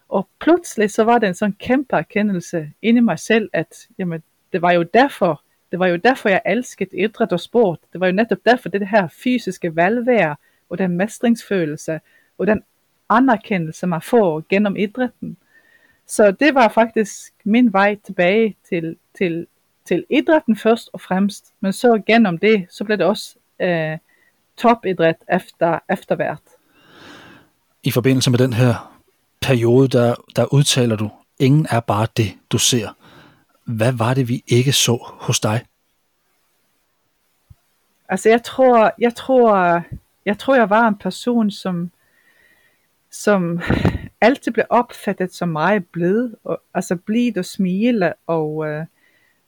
[0.09, 4.23] Og pludselig så var det en sådan kæmpe erkendelse inde i mig selv, at jamen,
[4.53, 7.79] det var jo derfor, det var jo derfor, jeg elskede idræt og sport.
[7.93, 10.37] Det var jo netop derfor, det her fysiske velvære
[10.71, 12.01] og den mestringsfølelse,
[12.39, 12.63] og den
[13.09, 15.37] anerkendelse, man får gennem idrætten.
[16.07, 19.47] Så det var faktisk min vej tilbage til, til,
[19.85, 23.99] til idrætten først og fremmest, men så gennem det, så blev det også øh,
[24.57, 26.43] topidræt efter, efter hvert.
[27.83, 28.99] I forbindelse med den her
[29.41, 32.89] periode, der, der udtaler du, ingen er bare det, du ser.
[33.67, 35.65] Hvad var det, vi ikke så hos dig?
[38.09, 39.83] Altså jeg tror, jeg tror,
[40.25, 41.91] jeg tror, jeg var en person, som,
[43.11, 43.61] som
[44.21, 48.87] altid blev opfattet som meget blid, og, altså blid og smile og øh,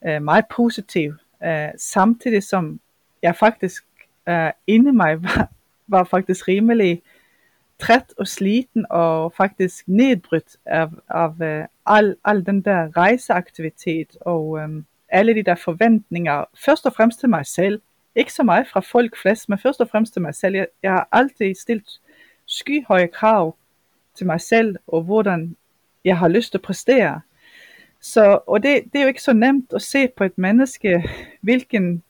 [0.06, 1.14] øh, meget positiv.
[1.44, 2.80] Øh, samtidig som
[3.22, 3.84] jeg faktisk
[4.28, 5.48] øh, inde mig var,
[5.88, 7.02] var faktisk rimelig
[7.78, 14.48] træt og sliten og faktisk nedbrudt af, af uh, al, al den der rejseaktivitet og
[14.48, 17.80] um, alle de der forventninger, først og fremmest til mig selv.
[18.14, 20.54] Ikke så meget fra folk flest, men først og fremmest til mig selv.
[20.54, 22.00] Jeg, jeg har altid stillet
[22.46, 23.56] skyhøje krav
[24.14, 25.56] til mig selv, og hvordan
[26.04, 27.20] jeg har lyst til at præstere.
[28.00, 31.10] Så, og det, det er jo ikke så nemt at se på et menneske,
[31.40, 32.02] hvilken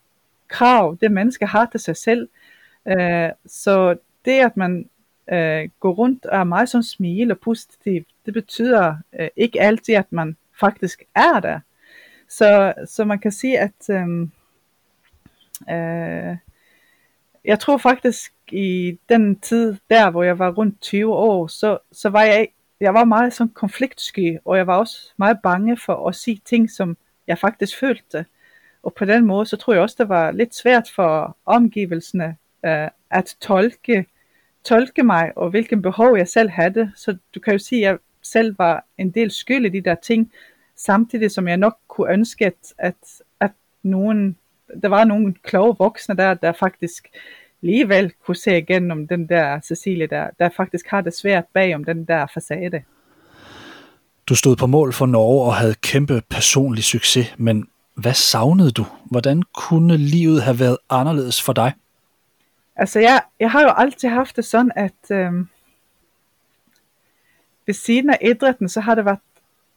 [0.48, 2.28] krav det menneske har til sig selv.
[2.84, 4.88] Uh, så det, at man
[5.32, 9.94] øh, gå rundt og er meget sådan smil og positiv, det betyder øh, ikke altid,
[9.94, 11.60] at man faktisk er der.
[12.28, 14.28] Så, så man kan sige, at øh,
[15.70, 16.36] øh,
[17.44, 22.08] jeg tror faktisk i den tid der, hvor jeg var rundt 20 år, så, så
[22.08, 22.48] var jeg,
[22.80, 26.70] jeg var meget sådan konfliktsky, og jeg var også meget bange for at sige ting,
[26.70, 28.26] som jeg faktisk følte.
[28.82, 32.88] Og på den måde, så tror jeg også, det var lidt svært for omgivelsene øh,
[33.10, 34.06] at tolke,
[34.64, 36.92] tolke mig, og hvilken behov jeg selv havde.
[36.96, 39.94] Så du kan jo sige, at jeg selv var en del skyld i de der
[39.94, 40.32] ting,
[40.76, 42.94] samtidig som jeg nok kunne ønske, at, at,
[43.40, 43.50] at
[43.82, 44.36] nogen,
[44.82, 47.08] der var nogle kloge voksne der, der faktisk
[47.62, 51.84] alligevel kunne se igennem den der Cecilie, der, der faktisk har det svært bag om
[51.84, 52.82] den der facade.
[54.28, 58.86] Du stod på mål for Norge og havde kæmpe personlig succes, men hvad savnede du?
[59.10, 61.72] Hvordan kunne livet have været anderledes for dig?
[62.78, 65.48] Altså jeg, jeg har jo altid haft det sådan, at øhm,
[67.66, 69.18] ved siden af idrætten, så har det været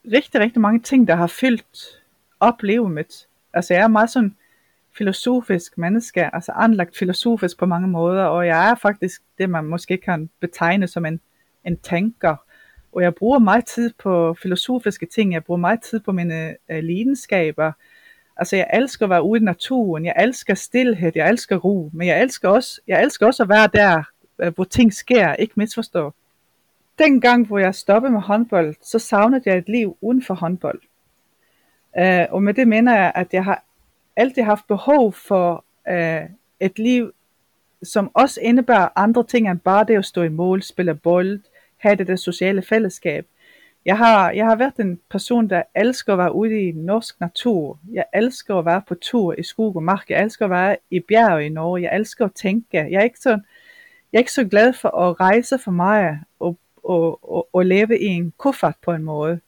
[0.05, 2.01] rigtig, rigtig mange ting, der har fyldt
[2.39, 3.27] op livet mit.
[3.53, 4.35] Altså jeg er meget sådan
[4.97, 9.97] filosofisk menneske, altså anlagt filosofisk på mange måder, og jeg er faktisk det, man måske
[9.97, 11.19] kan betegne som en,
[11.65, 12.35] en tænker.
[12.91, 16.83] Og jeg bruger meget tid på filosofiske ting, jeg bruger meget tid på mine øh,
[16.83, 17.71] lidenskaber,
[18.37, 22.07] Altså jeg elsker at være ude i naturen, jeg elsker stillhed, jeg elsker ro, men
[22.07, 24.03] jeg elsker også, jeg elsker også at være der,
[24.39, 26.13] øh, hvor ting sker, ikke misforstå.
[26.99, 30.81] Den gang, hvor jeg stoppede med håndbold, så savnede jeg et liv uden for håndbold.
[31.99, 33.63] Uh, og med det mener jeg, at jeg har
[34.15, 37.11] altid haft behov for uh, et liv,
[37.83, 41.39] som også indebærer andre ting end bare det at stå i mål, spille bold,
[41.77, 43.27] have det der sociale fællesskab.
[43.85, 47.79] Jeg har, jeg har været en person, der elsker at være ude i norsk natur.
[47.91, 50.09] Jeg elsker at være på tur i skog og mark.
[50.09, 51.81] Jeg elsker at være i bjerg i Norge.
[51.81, 52.77] Jeg elsker at tænke.
[52.77, 53.29] Jeg er ikke så,
[54.13, 57.99] jeg er ikke så glad for at rejse for mig og, og, og, og leve
[57.99, 59.39] i en kuffert på en måde.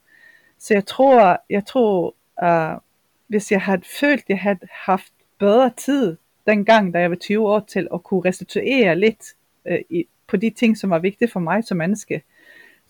[0.60, 2.80] Så jeg tror, jeg tror uh,
[3.28, 6.18] hvis jeg havde følt, at jeg havde haft bedre tid
[6.48, 9.24] dengang, da jeg var 20 år, til at kunne restituere lidt
[9.66, 12.24] uh, i, på de ting, som var vigtige for mig som menneske,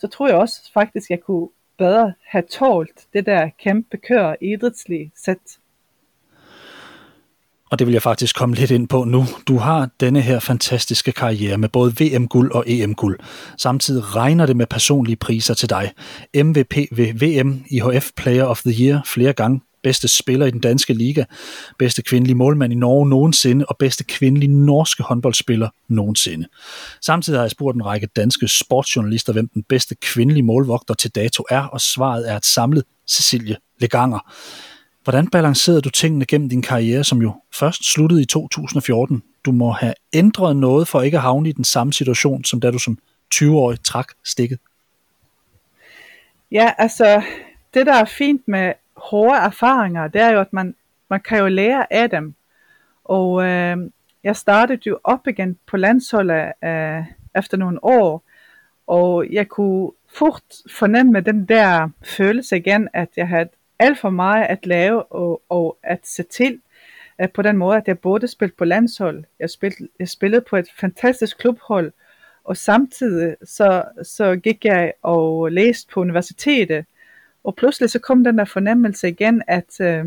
[0.04, 5.12] så tror jeg også faktisk, jeg kunne bedre have tålt det der kæmpe kør idrætslige
[5.26, 5.38] sæt.
[7.72, 9.24] Og det vil jeg faktisk komme lidt ind på nu.
[9.48, 13.20] Du har denne her fantastiske karriere med både VM-guld og EM-guld.
[13.58, 15.92] Samtidig regner det med personlige priser til dig.
[16.36, 20.94] MVP ved VM, IHF Player of the Year flere gange, bedste spiller i den danske
[20.94, 21.24] liga,
[21.80, 26.48] bedste kvindelige målmand i Norge nogensinde og bedste kvindelige norske håndboldspiller nogensinde.
[27.02, 31.44] Samtidig har jeg spurgt en række danske sportsjournalister, hvem den bedste kvindelige målvogter til dato
[31.50, 34.34] er, og svaret er et samlet Cecilie Leganger.
[35.04, 39.24] Hvordan balancerede du tingene gennem din karriere, som jo først sluttede i 2014?
[39.46, 42.72] Du må have ændret noget for ikke at havne i den samme situation, som da
[42.72, 42.98] du som
[43.36, 44.60] 20-årig trak stikket.
[46.52, 47.24] Ja, altså
[47.74, 50.76] det der er fint med hårde erfaringer, det er jo, at man,
[51.10, 52.36] man kan jo lære af dem.
[53.04, 53.78] Og øh,
[54.24, 57.04] jeg startede jo op igen på landsholdet øh,
[57.36, 58.24] efter nogle år,
[58.88, 64.46] og jeg kunne fort fornemme den der følelse igen, at jeg havde alt for meget
[64.46, 66.60] at lave og, og at se til
[67.22, 70.56] øh, på den måde, at jeg både spillede på landshold, jeg spillede, jeg spillede på
[70.56, 71.92] et fantastisk klubhold,
[72.44, 76.86] og samtidig så, så gik jeg og læste på universitetet,
[77.44, 80.06] og pludselig så kom den der fornemmelse igen, at øh,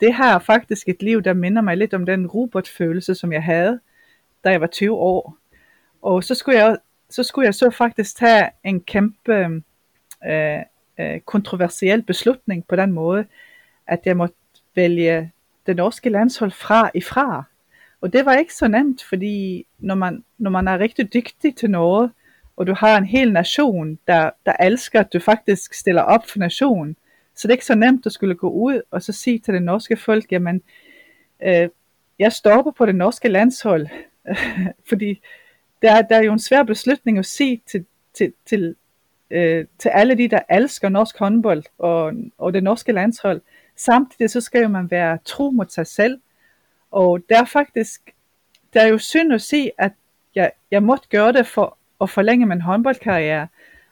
[0.00, 3.42] det her er faktisk et liv, der minder mig lidt om den robotfølelse, som jeg
[3.42, 3.80] havde,
[4.44, 5.36] da jeg var 20 år.
[6.02, 6.78] Og så skulle jeg
[7.10, 9.62] så, skulle jeg så faktisk tage en kæmpe
[10.26, 10.62] øh,
[10.98, 13.24] øh, kontroversiel beslutning på den måde,
[13.86, 14.36] at jeg måtte
[14.74, 15.32] vælge
[15.66, 17.44] det norske landshold fra ifra.
[18.00, 21.70] Og det var ikke så nemt, fordi når man, når man er rigtig dygtig til
[21.70, 22.10] noget,
[22.60, 26.38] og du har en hel nation, der, der elsker, at du faktisk stiller op for
[26.38, 26.96] nationen,
[27.34, 29.62] så det er ikke så nemt at skulle gå ud og så sige til det
[29.62, 30.62] norske folk, jamen,
[31.42, 31.68] øh,
[32.18, 33.88] jeg stopper på det norske landshold,
[34.88, 35.20] fordi
[35.82, 38.76] der, der er jo en svær beslutning at sige til, til, til,
[39.30, 43.40] øh, til alle de, der elsker norsk håndbold og, og det norske landshold.
[43.76, 46.20] Samtidig så skal jo man være tro mod sig selv,
[46.90, 48.14] og der er faktisk,
[48.74, 49.92] der er jo synd at sige, at
[50.34, 53.48] jeg, jeg måtte gøre det for at forlænge min håndboldkarriere,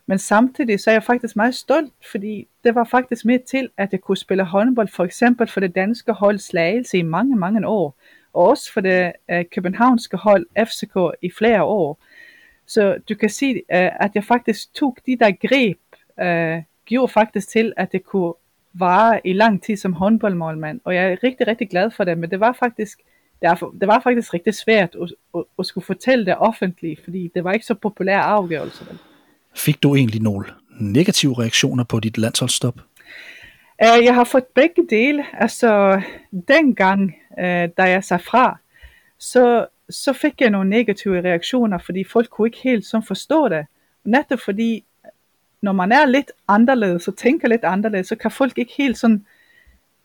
[0.06, 3.92] men samtidig så er jeg faktisk meget stolt, fordi det var faktisk med til, at
[3.92, 7.98] jeg kunne spille håndbold for eksempel for det danske hold Slagelse i mange, mange år,
[8.32, 12.02] og også for det uh, københavnske hold FCK i flere år.
[12.66, 15.78] Så du kan sige, uh, at jeg faktisk tog de der greb,
[16.22, 18.34] uh, gjorde faktisk til, at det kunne
[18.72, 22.30] vare i lang tid som håndboldmålmand, og jeg er rigtig, rigtig glad for det, men
[22.30, 22.98] det var faktisk
[23.80, 27.52] det var faktisk rigtig svært at, at, at skulle fortælle det offentligt, fordi det var
[27.52, 28.84] ikke så populær afgørelse.
[29.56, 30.44] Fik du egentlig nogle
[30.80, 32.80] negative reaktioner på dit landsholdsstop?
[33.82, 35.24] Uh, jeg har fået begge dele.
[35.32, 36.02] Altså,
[36.48, 37.44] dengang, uh,
[37.76, 38.58] da jeg sagde fra,
[39.18, 43.66] så, så fik jeg nogle negative reaktioner, fordi folk kunne ikke helt som forstå det.
[44.04, 44.84] Netop fordi,
[45.62, 49.26] når man er lidt anderledes og tænker lidt anderledes, så kan folk ikke helt sådan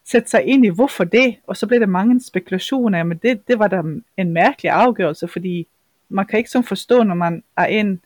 [0.05, 3.59] sætte sig ind i, hvorfor det, og så blev der mange spekulationer, men det, det
[3.59, 3.81] var da
[4.17, 5.67] en mærkelig afgørelse, fordi
[6.09, 8.01] man kan ikke sådan forstå, når man er en,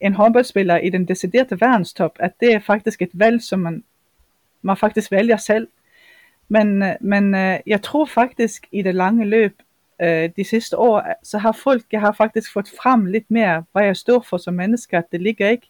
[0.00, 3.84] en håndboldspiller i den deciderede verdenstop, at det er faktisk et valg, som man,
[4.62, 5.68] man faktisk vælger selv.
[6.48, 9.62] Men, men øh, jeg tror faktisk i det lange løb,
[10.02, 13.84] øh, de sidste år, så har folk, jeg har faktisk fået frem lidt mere, hvad
[13.84, 15.66] jeg står for som menneske, at det ligger ikke,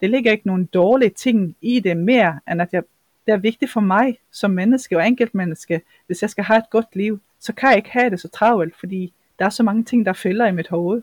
[0.00, 2.82] det ligger ikke nogen dårlige ting i det mere, end at jeg,
[3.26, 6.96] det er vigtigt for mig som menneske og enkeltmenneske, hvis jeg skal have et godt
[6.96, 10.06] liv, så kan jeg ikke have det så travlt, fordi der er så mange ting,
[10.06, 11.02] der fælder i mit hoved.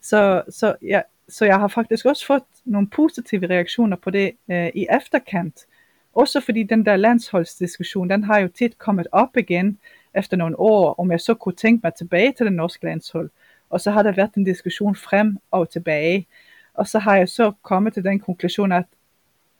[0.00, 4.70] Så, så jeg, så jeg har faktisk også fået nogle positive reaktioner på det øh,
[4.74, 5.66] i efterkant.
[6.14, 9.78] Også fordi den der landsholdsdiskussion, den har jo tit kommet op igen
[10.14, 13.30] efter nogle år, om jeg så kunne tænke mig tilbage til det norske landshold.
[13.70, 16.26] Og så har der været en diskussion frem og tilbage.
[16.74, 18.84] Og så har jeg så kommet til den konklusion, at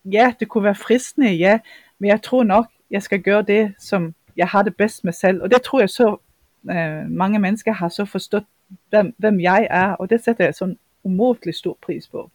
[0.04, 1.58] ja, det kunne være fristende, ja,
[2.00, 5.42] men jeg tror nok, jeg skal gøre det, som jeg har det bedst med selv.
[5.42, 6.16] Og det tror jeg så,
[6.70, 8.44] øh, mange mennesker har så forstået,
[8.90, 12.30] hvem, hvem jeg er, og det sætter jeg sådan umådelig stor pris på.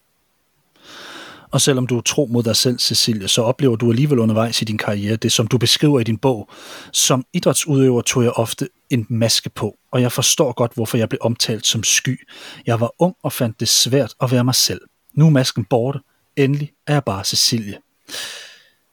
[1.51, 4.65] Og selvom du er tro mod dig selv, Cecilie, så oplever du alligevel undervejs i
[4.65, 6.49] din karriere det, som du beskriver i din bog.
[6.91, 11.19] Som idrætsudøver tog jeg ofte en maske på, og jeg forstår godt, hvorfor jeg blev
[11.21, 12.27] omtalt som sky.
[12.65, 14.81] Jeg var ung og fandt det svært at være mig selv.
[15.13, 15.99] Nu er masken borte.
[16.35, 17.77] Endelig er jeg bare Cecilie.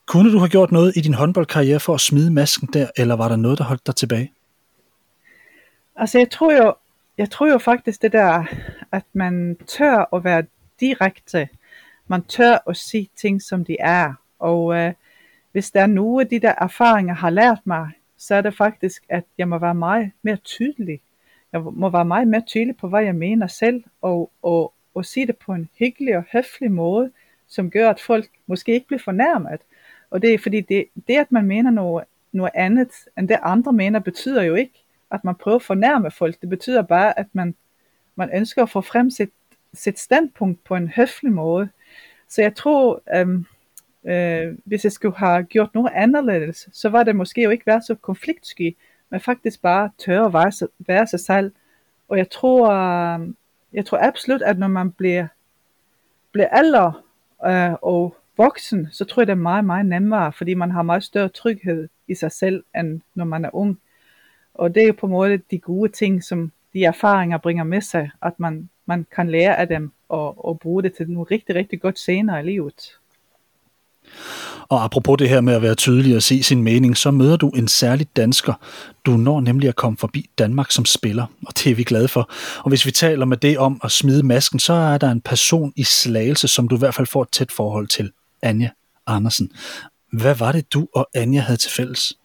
[0.07, 3.29] Kunne du have gjort noget i din håndboldkarriere for at smide masken der, eller var
[3.29, 4.33] der noget, der holdt dig tilbage?
[5.97, 6.75] Altså jeg tror jo,
[7.19, 8.45] jeg tror jo faktisk det der,
[8.93, 10.45] at man tør at være
[10.81, 11.49] direkte.
[12.07, 14.15] Man tør at sige ting, som de er.
[14.39, 14.93] Og øh,
[15.53, 19.03] hvis der er noget af de der erfaringer har lært mig, så er det faktisk,
[19.09, 21.01] at jeg må være meget mere tydelig.
[21.53, 25.27] Jeg må være meget mere tydelig på, hvad jeg mener selv, og, og, og sige
[25.27, 27.11] det på en hyggelig og høflig måde,
[27.49, 29.61] som gør, at folk måske ikke bliver fornærmet.
[30.13, 33.73] Og det er fordi, det, det at man mener noget, noget andet, end det andre
[33.73, 36.41] mener, betyder jo ikke, at man prøver at fornærme folk.
[36.41, 37.55] Det betyder bare, at man,
[38.17, 39.31] man ønsker at få frem sit,
[39.75, 41.69] sit standpunkt på en høflig måde.
[42.29, 43.47] Så jeg tror, øhm,
[44.05, 47.83] øh, hvis jeg skulle have gjort noget anderledes, så var det måske jo ikke være
[47.83, 48.77] så konfliktsky,
[49.11, 51.53] men faktisk bare tørre at være, være sig selv.
[52.09, 53.29] Og jeg tror, øh,
[53.73, 55.27] jeg tror absolut, at når man bliver,
[56.33, 56.93] bliver ældre
[57.47, 61.05] øh, og voksen, så tror jeg, det er meget, meget nemmere, fordi man har meget
[61.05, 63.79] større tryghed i sig selv, end når man er ung.
[64.55, 67.81] Og det er jo på en måde de gode ting, som de erfaringer bringer med
[67.81, 71.55] sig, at man, man kan lære af dem og, og bruge det til noget rigtig,
[71.55, 72.99] rigtig godt senere i livet.
[74.69, 77.49] Og apropos det her med at være tydelig og se sin mening, så møder du
[77.49, 78.55] en særlig dansker.
[79.07, 82.31] Du når nemlig at komme forbi Danmark som spiller, og det er vi glade for.
[82.59, 85.73] Og hvis vi taler med det om at smide masken, så er der en person
[85.77, 88.13] i Slagelse, som du i hvert fald får et tæt forhold til.
[88.43, 88.71] Anja
[89.07, 89.53] Andersen.
[90.13, 92.19] Hvad var det, du og Anja havde til fælles?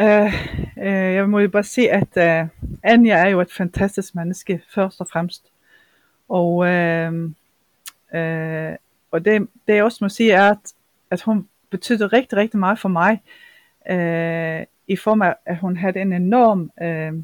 [0.00, 0.32] Uh,
[0.76, 2.48] uh, jeg må jo bare sige, at uh,
[2.82, 5.52] Anja er jo et fantastisk menneske, først og fremmest.
[6.28, 7.14] Og, uh,
[8.14, 8.76] uh,
[9.10, 10.72] og det, det jeg også må sige, er, at,
[11.10, 13.22] at hun betyder rigtig, rigtig meget for mig,
[13.90, 17.18] uh, i form af, at hun havde en enorm, uh,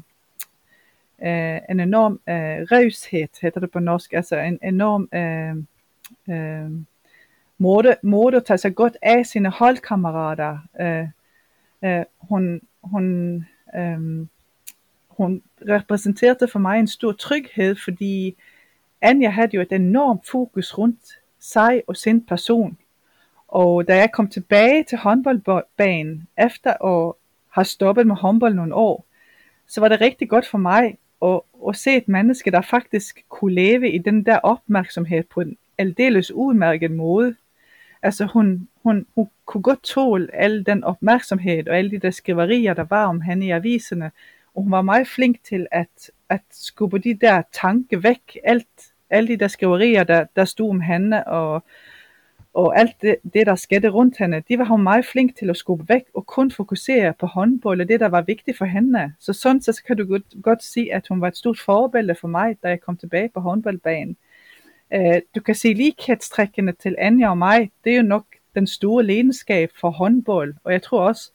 [1.17, 5.63] uh, en enorm uh, røshed, hedder det på norsk, altså en enorm uh,
[6.27, 6.71] uh,
[7.61, 10.57] måde, måde at tage sig godt af sine holdkammerater.
[10.81, 11.07] Øh,
[11.83, 13.35] øh, hun, hun,
[13.75, 14.27] øh,
[15.09, 18.35] hun repræsenterede for mig en stor tryghed, fordi
[19.01, 22.77] Anja havde jo et enormt fokus rundt sig og sin person.
[23.47, 27.13] Og da jeg kom tilbage til håndboldbanen, efter at
[27.49, 29.05] have stoppet med håndbold nogle år,
[29.67, 33.53] så var det rigtig godt for mig at, at se et menneske, der faktisk kunne
[33.53, 37.35] leve i den der opmærksomhed på en aldeles udmærket måde.
[38.03, 42.73] Altså hun, hun, hun kunne godt tåle al den opmærksomhed og alle de der skriverier,
[42.73, 44.11] der var om hende i aviserne.
[44.55, 48.37] Og hun var meget flink til at, at skubbe de der tanke væk.
[48.43, 51.63] Alt, alle de der skriverier, der, der stod om hende, og,
[52.53, 55.57] og alt det, det, der skete rundt hende, de var hun meget flink til at
[55.57, 59.13] skubbe væk, og kun fokusere på håndbold, og det, der var vigtigt for hende.
[59.19, 62.27] Så sådan så kan du godt, godt sige, at hun var et stort forbillede for
[62.27, 64.17] mig, da jeg kom tilbage på håndboldbanen.
[64.95, 68.25] Uh, du kan se lighedstrækkene til Anja og mig, det er jo nok
[68.55, 71.31] den store lidenskab for håndbold, og jeg tror også,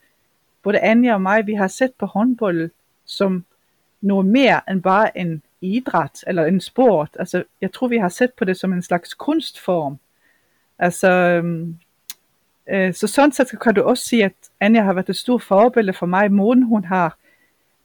[0.63, 2.69] både Anja og mig, vi har set på håndbold
[3.05, 3.45] som
[4.01, 7.09] noget mere end bare en idræt eller en sport.
[7.19, 9.99] Altså, jeg tror, vi har set på det som en slags kunstform.
[10.79, 11.77] Altså, øhm,
[12.69, 15.97] øh, så sådan set kan du også sige, at Anja har været et stort forbillede
[15.97, 16.31] for mig.
[16.31, 17.17] Måden hun har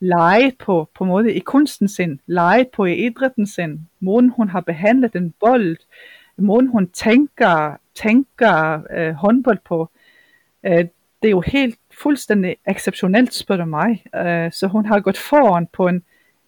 [0.03, 4.61] lege på, på måde i kunsten sin, lege på i idrætten sin, måden hun har
[4.61, 5.77] behandlet en bold,
[6.37, 9.89] måden hun tænker, tænker øh, håndbold på.
[10.63, 10.85] Øh,
[11.21, 14.03] det er jo helt fuldstændig exceptionelt, spørger mig.
[14.15, 16.03] Øh, så hun har gået foran på en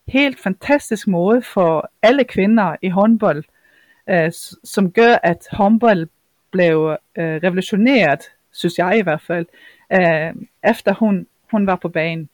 [0.07, 3.43] helt fantastisk måde for alle kvinder i håndbold,
[4.09, 4.31] øh,
[4.63, 6.07] som gør, at håndbold
[6.51, 9.45] blev øh, revolutioneret, synes jeg i hvert fald,
[9.93, 10.33] øh,
[10.69, 12.29] efter hun, hun var på banen.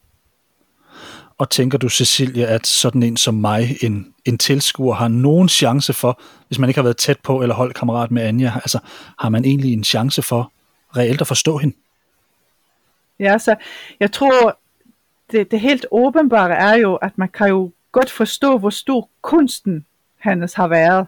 [1.38, 5.92] Og tænker du, Cecilia, at sådan en som mig, en, en tilskuer, har nogen chance
[5.92, 8.78] for, hvis man ikke har været tæt på eller holdt kammerat med Anja, altså
[9.18, 10.52] har man egentlig en chance for
[10.96, 11.76] reelt at forstå hende?
[13.18, 13.56] Ja, så
[14.00, 14.58] jeg tror,
[15.32, 19.86] det, det helt åbenbare er jo, at man kan jo godt forstå, hvor stor kunsten
[20.24, 21.06] hendes har været.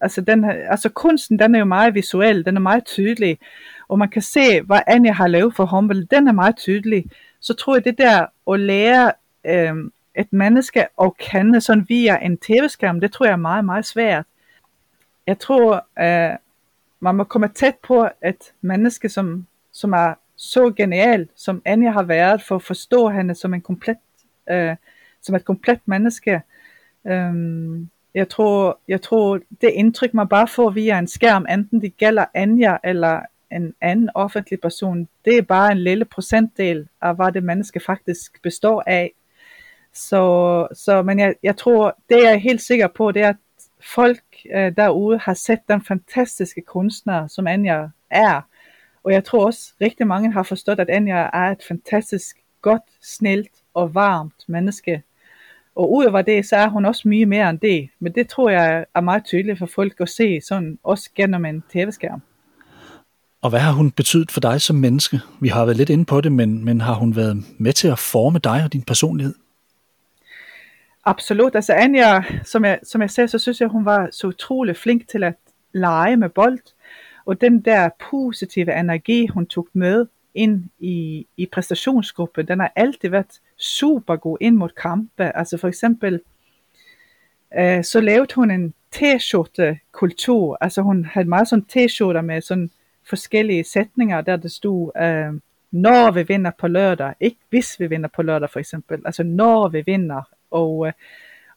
[0.00, 3.38] Altså, den, altså kunsten, den er jo meget visuel, den er meget tydelig,
[3.88, 7.04] og man kan se, hvad Anja har lavet for håndbold, den er meget tydelig.
[7.40, 9.12] Så tror jeg, det der at lære
[9.44, 9.74] øh,
[10.14, 14.24] et menneske og kende sådan via en tv-skærm, det tror jeg er meget, meget svært.
[15.26, 16.36] Jeg tror, øh,
[17.00, 22.02] man må komme tæt på et menneske, som, som er så genial, som Anja har
[22.02, 23.96] været, for at forstå hende som en komplet,
[24.50, 24.76] øh,
[25.22, 26.42] som et komplet menneske.
[27.02, 31.96] Um, jeg tror, jeg tror, det indtryk, man bare får via en skærm, enten det
[31.96, 33.20] gælder Anja eller
[33.52, 38.42] en anden offentlig person, det er bare en lille procentdel af, hvad det menneske faktisk
[38.42, 39.12] består af.
[39.94, 43.36] Så, så men jeg, jeg tror, det jeg er helt sikker på, det er, at
[43.94, 44.22] folk
[44.54, 48.40] øh, derude har set den fantastiske kunstner, som Anja er.
[49.04, 53.50] Og jeg tror også, rigtig mange har forstået, at Anja er et fantastisk godt, snilt
[53.74, 55.02] og varmt menneske.
[55.76, 57.88] Og udover det, så er hun også mye mere end det.
[58.00, 61.62] Men det tror jeg er meget tydeligt for folk at se, sådan også gennem en
[61.72, 62.22] tv-skærm.
[63.42, 65.20] Og hvad har hun betydet for dig som menneske?
[65.40, 67.98] Vi har været lidt inde på det, men, men har hun været med til at
[67.98, 69.34] forme dig og din personlighed?
[71.06, 71.54] Absolut.
[71.54, 75.08] Altså Anja, som jeg, som jeg sagde, så synes jeg, hun var så utrolig flink
[75.08, 75.34] til at
[75.72, 76.58] lege med bold.
[77.26, 83.08] Og den der positive energi, hun tog med ind i, i præstationsgruppen, den har altid
[83.08, 85.36] været super god ind mod kampe.
[85.36, 86.20] Altså for eksempel,
[87.58, 90.58] øh, så lavede hun en t-skjorte kultur.
[90.60, 92.70] Altså hun havde meget sådan t-skjorter med sådan
[93.08, 95.40] forskellige sætninger, der det stod, øh,
[95.70, 99.68] når vi vinder på lørdag, ikke hvis vi vinder på lørdag for eksempel, altså når
[99.68, 100.22] vi vinder,
[100.54, 100.92] og, øh,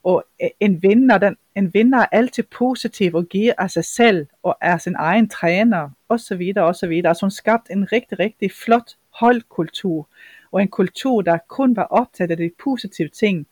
[0.03, 4.27] og øh, en vinder, den, en vinder er altid positiv og giver af sig selv
[4.43, 7.15] og er sin egen træner og så videre og så videre.
[7.15, 10.07] Så hun skabte en rigtig, rigtig flot holdkultur
[10.51, 13.47] og en kultur, der kun var optaget af de positive ting,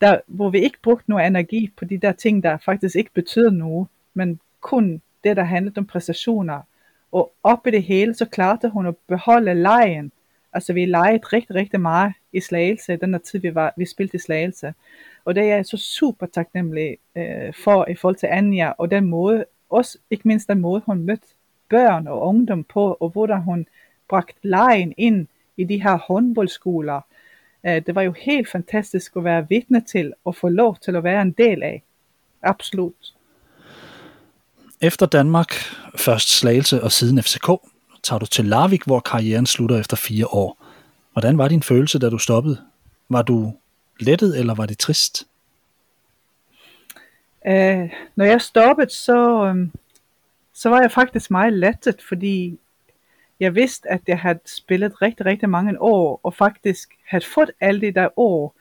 [0.00, 3.50] der, hvor vi ikke brugte noget energi på de der ting, der faktisk ikke betyder
[3.50, 6.60] noget, men kun det, der handlede om præstationer.
[7.12, 10.12] Og op i det hele, så klarte hun at beholde lejen.
[10.52, 14.14] Altså vi legede rigtig, rigtig meget i Slagelse, den der tid, vi, var, vi spilte
[14.14, 14.74] i Slagelse.
[15.24, 19.04] Og det er jeg så super taknemmelig øh, for i forhold til Anja, og den
[19.04, 21.26] måde, også ikke mindst den måde, hun mødte
[21.70, 23.66] børn og ungdom på, og hvordan hun
[24.08, 25.26] bragt lejen ind
[25.56, 27.00] i de her håndboldskoler.
[27.66, 31.04] Øh, det var jo helt fantastisk at være vidne til, og få lov til at
[31.04, 31.82] være en del af.
[32.42, 33.14] Absolut.
[34.80, 35.52] Efter Danmark,
[35.96, 37.50] først Slagelse og siden FCK,
[38.08, 40.64] tager du til Larvik, hvor karrieren slutter efter fire år.
[41.12, 42.58] Hvordan var din følelse, da du stoppede?
[43.08, 43.52] Var du
[44.00, 45.26] lettet, eller var det trist?
[47.46, 49.72] Uh, når jeg stoppede, så, øhm,
[50.52, 52.58] så var jeg faktisk meget lettet, fordi
[53.40, 57.80] jeg vidste, at jeg havde spillet rigtig, rigtig mange år, og faktisk havde fået alle
[57.80, 58.54] de der år.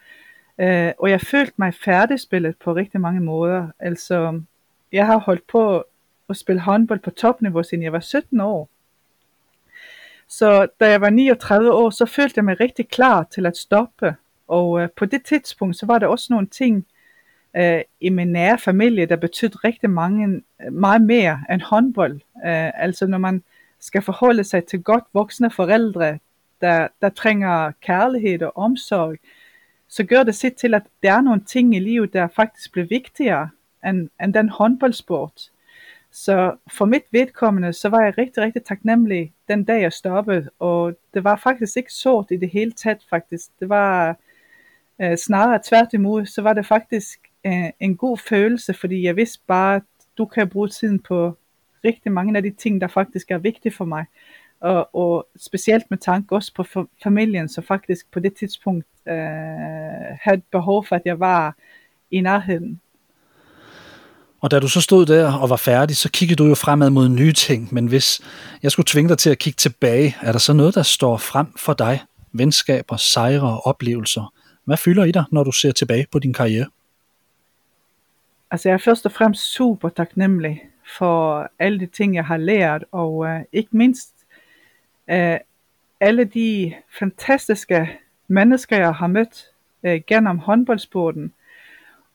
[0.59, 3.67] Øh, og jeg følte mig færdigspillet på rigtig mange måder.
[3.79, 4.41] Altså,
[4.91, 5.83] jeg har holdt på
[6.29, 8.69] at spille håndbold på topniveau, siden jeg var 17 år.
[10.30, 14.15] Så da jeg var 39 år, så følte jeg mig rigtig klar til at stoppe.
[14.47, 16.86] Og øh, på det tidspunkt, så var der også nogle ting
[17.55, 22.15] øh, i min nære familie, der betød rigtig mange, meget mere end håndbold.
[22.45, 23.43] Øh, altså når man
[23.80, 26.19] skal forholde sig til godt voksne forældre,
[26.61, 29.17] der, der trænger kærlighed og omsorg,
[29.88, 32.88] så gør det sit til, at der er nogle ting i livet, der faktisk bliver
[32.88, 33.49] vigtigere
[33.86, 35.49] end, end den håndboldsport.
[36.26, 40.49] Så for mit vedkommende, så var jeg rigtig, rigtig taknemmelig den dag, jeg stoppede.
[40.59, 43.45] Og det var faktisk ikke sort i det hele taget, faktisk.
[43.59, 44.18] Det var
[45.01, 49.76] øh, snarere tværtimod, så var det faktisk øh, en god følelse, fordi jeg vidste bare,
[49.76, 49.84] at
[50.18, 51.38] du kan bruge tiden på
[51.86, 54.05] rigtig mange af de ting, der faktisk er vigtige for mig.
[54.59, 59.13] Og, og specielt med tanke også på familien, så faktisk på det tidspunkt øh,
[60.22, 61.55] havde behov for, at jeg var
[62.11, 62.82] i nærheden.
[64.47, 67.09] Og da du så stod der og var færdig, så kiggede du jo fremad mod
[67.09, 67.73] nye ting.
[67.73, 68.21] Men hvis
[68.63, 71.47] jeg skulle tvinge dig til at kigge tilbage, er der så noget, der står frem
[71.57, 71.99] for dig?
[72.31, 74.33] Venskaber, sejre, oplevelser.
[74.65, 76.65] Hvad fylder i dig, når du ser tilbage på din karriere?
[78.51, 80.61] Altså jeg er først og fremmest super taknemmelig
[80.97, 84.13] for alle de ting, jeg har lært, og uh, ikke mindst
[85.11, 85.37] uh,
[85.99, 89.45] alle de fantastiske mennesker, jeg har mødt
[89.83, 91.33] uh, gennem håndboldsporten.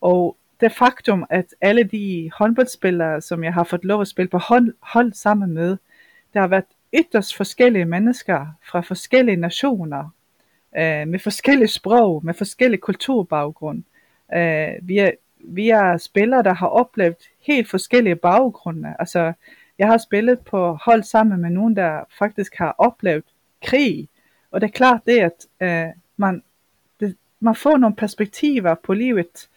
[0.00, 4.38] Og det faktum, at alle de håndboldspillere, som jeg har fået lov at spille på
[4.38, 5.76] hold, hold sammen med,
[6.34, 10.10] der har været ytterst forskellige mennesker fra forskellige nationer,
[10.76, 13.82] øh, med forskellige sprog, med forskellige kulturbaggrund.
[14.34, 15.10] Øh, vi, er,
[15.44, 18.94] vi er spillere, der har oplevet helt forskellige baggrunde.
[18.98, 19.32] Altså,
[19.78, 23.24] jeg har spillet på hold sammen med nogen, der faktisk har oplevet
[23.62, 24.08] krig.
[24.50, 26.42] Og det er klart det, at øh, man,
[27.00, 29.48] det, man får nogle perspektiver på livet,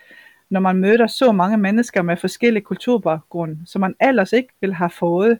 [0.50, 4.90] når man møder så mange mennesker med forskellige kulturbaggrund, som man ellers ikke ville have
[4.90, 5.40] fået.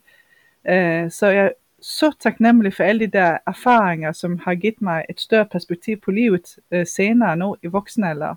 [0.68, 1.50] Øh, så jeg er
[1.82, 6.12] så taknemmelig for alle de der erfaringer, som har givet mig et større perspektiv på
[6.12, 8.36] livet øh, senere nu i voksenalder.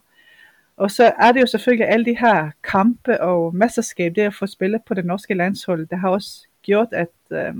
[0.77, 4.47] Og så er det jo selvfølgelig alle de her kampe og mesterskab, det at få
[4.47, 7.55] spillet på det norske landshold, det har også gjort, at øh,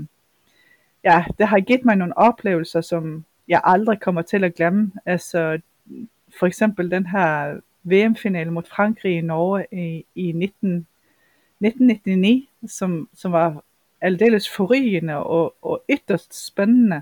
[1.03, 4.91] ja, det har givet mig nogle oplevelser, som jeg aldrig kommer til at glemme.
[5.05, 5.59] Altså
[6.39, 10.87] for eksempel den her VM-finale mod Frankrig i Norge i, i 19,
[11.61, 13.63] 1999, som, som var
[14.01, 17.01] aldeles forrygende og, og ytterst spændende.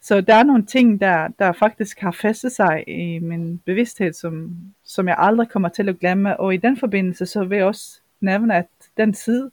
[0.00, 4.56] Så der er nogle ting, der, der faktisk har festet sig i min bevidsthed, som,
[4.84, 6.40] som jeg aldrig kommer til at glemme.
[6.40, 9.50] Og i den forbindelse, så vil jeg også nævne, at den tid,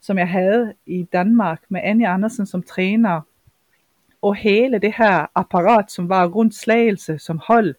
[0.00, 3.20] som jeg havde i Danmark med Annie Andersen som træner,
[4.22, 7.74] og hele det her apparat, som var rundt slagelse som hold,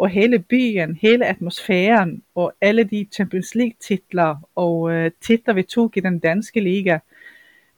[0.00, 5.62] og hele byen, hele atmosfæren, og alle de Champions League titler og øh, titler vi
[5.62, 6.98] tog i den danske liga,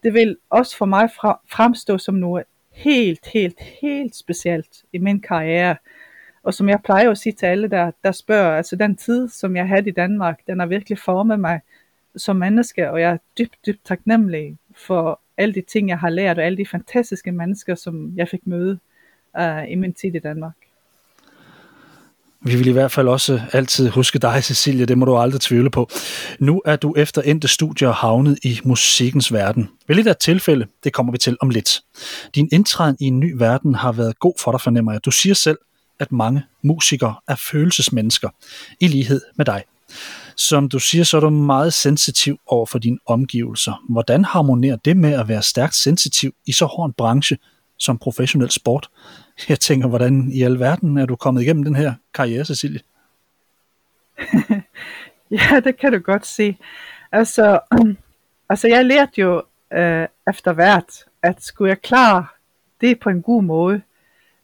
[0.03, 5.21] det vil også for mig fra, fremstå som noget helt, helt, helt specielt i min
[5.21, 5.77] karriere.
[6.43, 9.57] Og som jeg plejer at sige til alle, der, der spørger, altså den tid, som
[9.57, 11.61] jeg havde i Danmark, den har virkelig formet mig
[12.17, 16.39] som menneske, og jeg er dybt, dybt taknemmelig for alle de ting, jeg har lært,
[16.39, 18.79] og alle de fantastiske mennesker, som jeg fik møde
[19.39, 20.62] uh, i min tid i Danmark.
[22.45, 25.71] Vi vil i hvert fald også altid huske dig, Cecilia, det må du aldrig tvivle
[25.71, 25.91] på.
[26.39, 29.69] Nu er du efter endte studier havnet i musikkens verden.
[29.89, 31.81] Vel et tilfælde, det kommer vi til om lidt.
[32.35, 35.05] Din indtræden i en ny verden har været god for dig, fornemmer jeg.
[35.05, 35.59] Du siger selv,
[36.01, 38.29] at mange musikere er følelsesmennesker,
[38.81, 39.63] i lighed med dig.
[40.37, 43.83] Som du siger, så er du meget sensitiv over for dine omgivelser.
[43.89, 47.39] Hvordan harmonerer det med at være stærkt sensitiv i så hård en branche
[47.79, 48.89] som professionel sport?
[49.49, 52.81] Jeg tænker, hvordan i alverden er du kommet igennem den her karriere, Cecilie?
[55.31, 56.57] ja, det kan du godt se.
[57.13, 57.61] Altså,
[58.51, 62.27] altså jeg lærte jo øh, efter hvert, at skulle jeg klare
[62.81, 63.83] det på en god måde,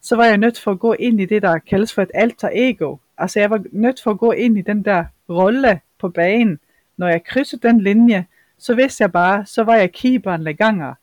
[0.01, 2.49] så var jeg nødt for at gå ind i det, der kaldes for et alter
[2.53, 2.97] ego.
[3.17, 6.59] Altså jeg var nødt for at gå ind i den der rolle på banen.
[6.97, 8.25] Når jeg krydsede den linje,
[8.57, 10.93] så vidste jeg bare, så var jeg keeperen Leganger.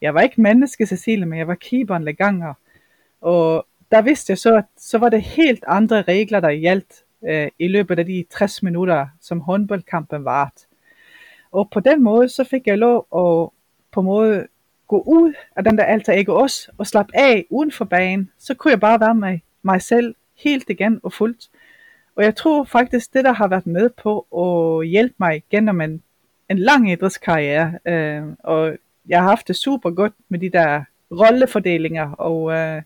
[0.00, 2.54] Jeg var ikke menneske, Cecilie, men jeg var keeperen Leganger.
[3.20, 7.48] Og der vidste jeg så, at så var det helt andre regler, der gjaldt øh,
[7.58, 10.66] i løbet af de 60 minutter, som håndboldkampen vart.
[11.52, 13.50] Og på den måde, så fik jeg lov at
[13.92, 14.46] på en måde
[14.88, 18.30] gå ud af den der alter ego også, og slappe af uden for banen.
[18.38, 21.48] Så kunne jeg bare være mig, mig selv helt igen og fuldt.
[22.16, 26.02] Og jeg tror faktisk, det der har været med på at hjælpe mig gennem en
[26.48, 32.10] en lang idrætskarriere, øh, og jeg har haft det super godt med de der rollefordelinger,
[32.10, 32.82] og, øh,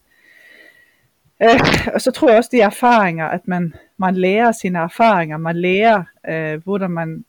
[1.43, 1.61] øh,
[1.95, 6.03] og så tror jeg også de erfaringer, at man, man lærer sine erfaringer, man lærer,
[6.29, 7.25] øh, hvordan man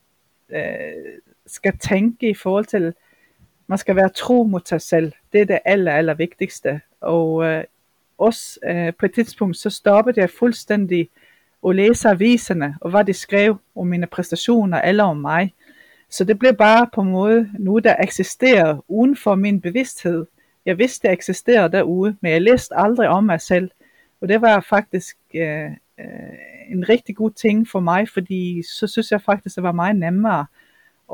[0.50, 2.94] øh, skal tænke i forhold til,
[3.66, 5.12] man skal være tro mod sig selv.
[5.32, 6.80] Det er det aller, aller vigtigste.
[7.00, 7.64] Og øh,
[8.18, 11.08] også øh, på et tidspunkt, så stoppede jeg fuldstændig
[11.68, 15.52] at læse aviserne, og hvad de skrev om mine præstationer eller om mig.
[16.10, 20.26] Så det blev bare på en måde noget, der eksisterer uden for min bevidsthed.
[20.66, 23.70] Jeg vidste, det eksisterede derude, men jeg læste aldrig om mig selv.
[24.22, 25.64] Og det var faktisk øh,
[26.00, 29.96] øh, en rigtig god ting for mig, fordi så synes jeg faktisk, det var meget
[29.96, 30.46] nemmere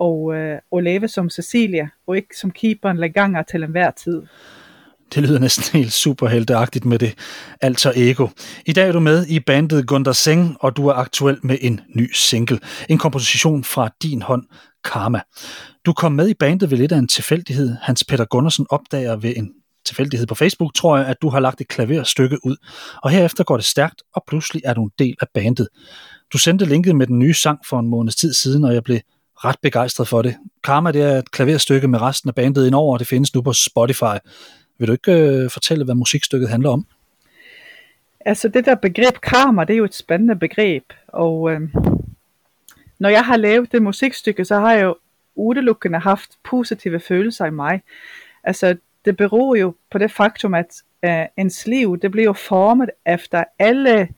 [0.01, 4.23] at, øh, at leve som Cecilia, og ikke som keeperen leganger til enhver tid.
[5.15, 7.15] Det lyder næsten helt superhelteagtigt med det
[7.61, 8.29] alter ego.
[8.67, 11.81] I dag er du med i bandet Gunder Seng, og du er aktuel med en
[11.97, 12.59] ny single.
[12.89, 14.43] En komposition fra din hånd,
[14.85, 15.21] Karma.
[15.87, 17.77] Du kom med i bandet ved lidt af en tilfældighed.
[17.83, 19.53] Hans Peter Gundersen opdager ved en
[19.89, 22.57] tilfældighed på Facebook, tror jeg, at du har lagt et klaverstykke ud.
[23.03, 25.69] Og herefter går det stærkt, og pludselig er du en del af bandet.
[26.33, 29.01] Du sendte linket med den nye sang for en måneds tid siden, og jeg blev
[29.45, 30.37] ret begejstret for det.
[30.65, 33.53] Karma det er et klaverstykke med resten af bandet indover, og det findes nu på
[33.53, 34.19] Spotify.
[34.79, 36.87] Vil du ikke øh, fortælle, hvad musikstykket handler om?
[38.21, 41.61] Altså det der begreb karma, det er jo et spændende begreb, og øh,
[42.99, 44.97] når jeg har lavet det musikstykke, så har jeg jo
[45.35, 47.83] udelukkende haft positive følelser i mig.
[48.45, 48.77] Altså
[49.09, 53.45] det beror jo på det faktum, at øh, ens liv, det bliver jo formet efter
[53.59, 54.09] alle,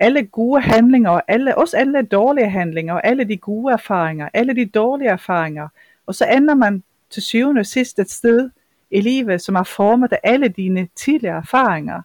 [0.00, 4.54] alle gode handlinger, og alle, også alle dårlige handlinger, og alle de gode erfaringer, alle
[4.54, 5.68] de dårlige erfaringer,
[6.06, 8.50] og så ender man til syvende og sidst et sted,
[8.90, 12.02] i livet, som er formet af alle dine tidligere erfaringer.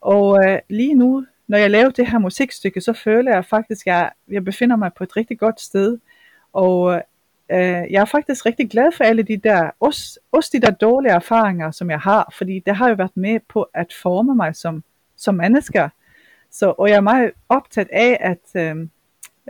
[0.00, 3.92] Og øh, lige nu, når jeg laver det her musikstykke, så føler jeg faktisk, at
[3.92, 5.98] jeg, jeg befinder mig på et rigtig godt sted.
[6.52, 7.00] Og øh,
[7.54, 11.12] øh, jeg er faktisk rigtig glad for alle de der, også, også de der dårlige
[11.12, 14.84] erfaringer, som jeg har, fordi det har jo været med på at forme mig som,
[15.16, 15.88] som mennesker.
[16.50, 18.76] Så, og jeg er meget optaget af, at øh,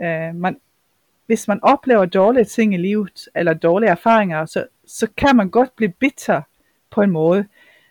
[0.01, 0.57] øh, man,
[1.25, 5.75] hvis man oplever dårlige ting i livet, eller dårlige erfaringer, så, så kan man godt
[5.75, 6.41] blive bitter
[6.91, 7.45] på en måde.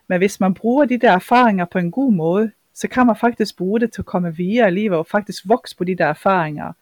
[0.09, 3.57] Men hvis man bruger de der erfaringer på en god måde, så kan man faktisk
[3.57, 6.73] bruge det til at komme videre i livet og faktisk vokse på de der erfaringer.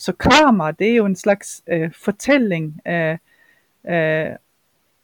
[0.00, 3.18] Så karma, det er jo en slags øh, fortælling øh,
[3.88, 4.26] øh,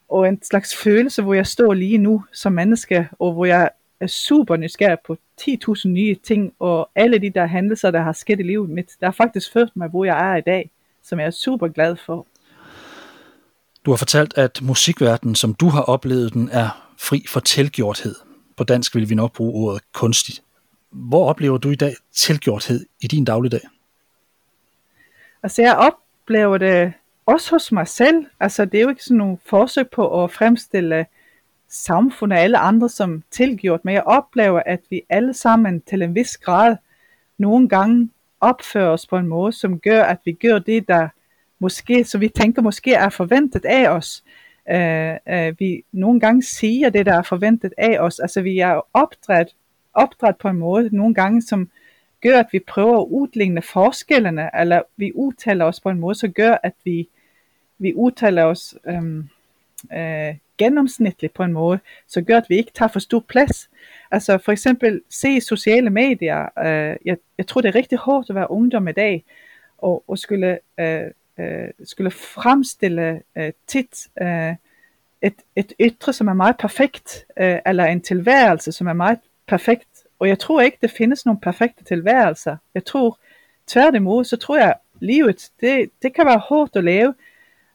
[0.09, 3.71] og en slags følelse, hvor jeg står lige nu som menneske, og hvor jeg
[4.01, 8.41] er super nysgerrig på 10.000 nye ting, og alle de der hændelser, der har sket
[8.41, 10.71] i livet mit, der har faktisk ført mig, hvor jeg er i dag,
[11.03, 12.27] som jeg er super glad for.
[13.85, 18.15] Du har fortalt, at musikverdenen, som du har oplevet den, er fri for tilgjorthed.
[18.57, 20.43] På dansk vil vi nok bruge ordet kunstigt.
[20.91, 23.61] Hvor oplever du i dag tilgjorthed i din dagligdag?
[25.43, 26.93] Altså jeg oplever det
[27.27, 28.27] også hos mig selv.
[28.41, 31.07] Altså det er jo ikke sådan nogle forsøg på at fremstille
[31.69, 36.15] samfundet og alle andre som tilgjort, men jeg oplever, at vi alle sammen til en
[36.15, 36.77] vis grad
[37.39, 38.11] nogle gange
[38.41, 41.09] opfører os på en måde, som gør, at vi gør det, der
[41.59, 44.25] måske, så vi tænker måske er forventet af os.
[44.71, 48.19] Uh, uh, vi nogle gange siger det, der er forventet af os.
[48.19, 49.55] Altså vi er opdræt,
[49.95, 51.71] opdræt på en måde nogle gange, som
[52.27, 56.29] gør, at vi prøver at udligne forskellene, eller vi udtaler os på en måde, så
[56.29, 57.09] gør, at vi,
[57.79, 59.29] vi udtaler os øhm,
[59.93, 63.71] øh, gennemsnitligt på en måde, så gør, at vi ikke tager for stor plads.
[64.11, 66.59] Altså for eksempel se sociale medier.
[66.59, 69.25] Øh, jeg, jeg tror, det er rigtig hårdt at være ungdom i dag,
[69.79, 74.55] og, og skulle øh, øh, skulle fremstille øh, tit øh,
[75.23, 79.89] et, et ytre, som er meget perfekt, øh, eller en tilværelse, som er meget perfekt.
[80.19, 82.57] Og jeg tror ikke, det findes nogle perfekte tilværelser.
[82.75, 83.19] Jeg tror
[83.67, 87.15] tværtimod, så tror jeg, livet, det, det kan være hårdt at leve,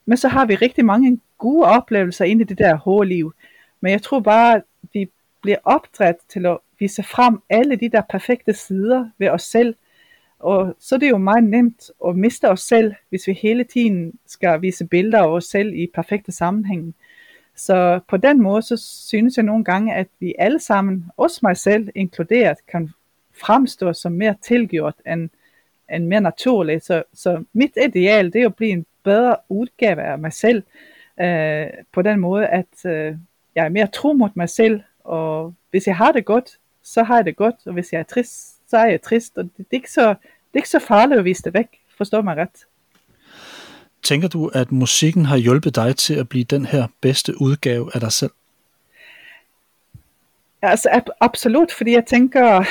[0.05, 3.33] men så har vi rigtig mange gode oplevelser inde i det der hårde liv.
[3.81, 4.63] Men jeg tror bare, at
[4.93, 5.09] vi
[5.41, 9.75] bliver opdraget til at vise frem alle de der perfekte sider ved os selv,
[10.39, 14.13] og så er det jo meget nemt at miste os selv, hvis vi hele tiden
[14.25, 16.95] skal vise billeder af os selv i perfekte sammenhæng.
[17.65, 21.57] Så på den måde, så synes jeg nogle gange, at vi alle sammen, også mig
[21.57, 22.89] selv inkluderet, kan
[23.41, 25.29] fremstå som mere tilgjort end,
[25.91, 26.85] end mere naturligt.
[26.85, 30.63] Så, så mit ideal, det er at blive en bedre udgave af mig selv,
[31.19, 33.15] øh, på den måde, at øh,
[33.55, 37.15] jeg er mere tro mod mig selv, og hvis jeg har det godt, så har
[37.15, 39.65] jeg det godt, og hvis jeg er trist, så er jeg trist, og det, det,
[39.71, 42.65] er, ikke så, det er ikke så farligt at vise det væk, forstår mig ret.
[44.03, 47.99] Tænker du, at musikken har hjulpet dig til at blive den her bedste udgave af
[47.99, 48.31] dig selv?
[50.61, 52.63] Altså ab- absolut, fordi jeg tænker,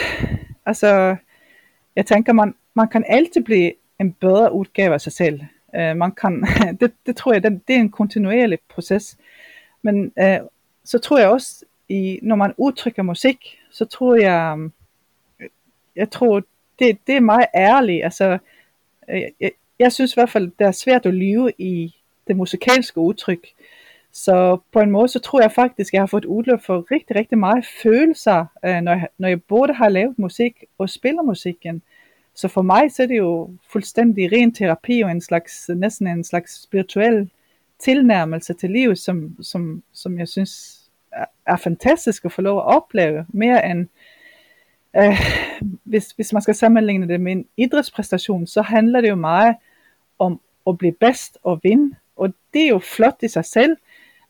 [0.66, 1.16] altså,
[1.96, 5.40] jeg tænker, man, man kan altid blive en bedre udgave af sig selv.
[5.74, 6.46] Uh, man kan,
[6.80, 9.16] det, det tror jeg, det, det er en kontinuerlig proces.
[9.82, 10.46] Men uh,
[10.84, 14.58] så tror jeg også, i, når man udtrykker musik, så tror jeg,
[15.40, 15.48] øh,
[15.96, 16.42] jeg tror,
[16.78, 18.04] det, det er meget ærligt.
[18.04, 18.38] Altså,
[19.10, 19.50] øh, jeg,
[19.80, 21.94] jeg synes i hvert fald, det er svært at lyve i
[22.28, 23.46] det musikalske udtryk.
[24.12, 27.38] Så på en måde, så tror jeg faktisk, jeg har fået udløb for rigtig, rigtig
[27.38, 31.82] meget følelser, øh, når, jeg, når jeg både har lavet musik og spiller musikken.
[32.34, 36.24] Så for mig, så er det jo fuldstændig ren terapi og en slags, næsten en
[36.24, 37.30] slags spirituel
[37.78, 40.80] tilnærmelse til livet, som, som, som jeg synes
[41.12, 43.86] er, er fantastisk at få lov at opleve, mere end
[44.96, 45.20] øh,
[45.84, 49.56] hvis, hvis man skal sammenligne det med en idrætspræstation, så handler det jo meget
[50.66, 53.76] at blive bedst og vinde, og det er jo flot i sig selv,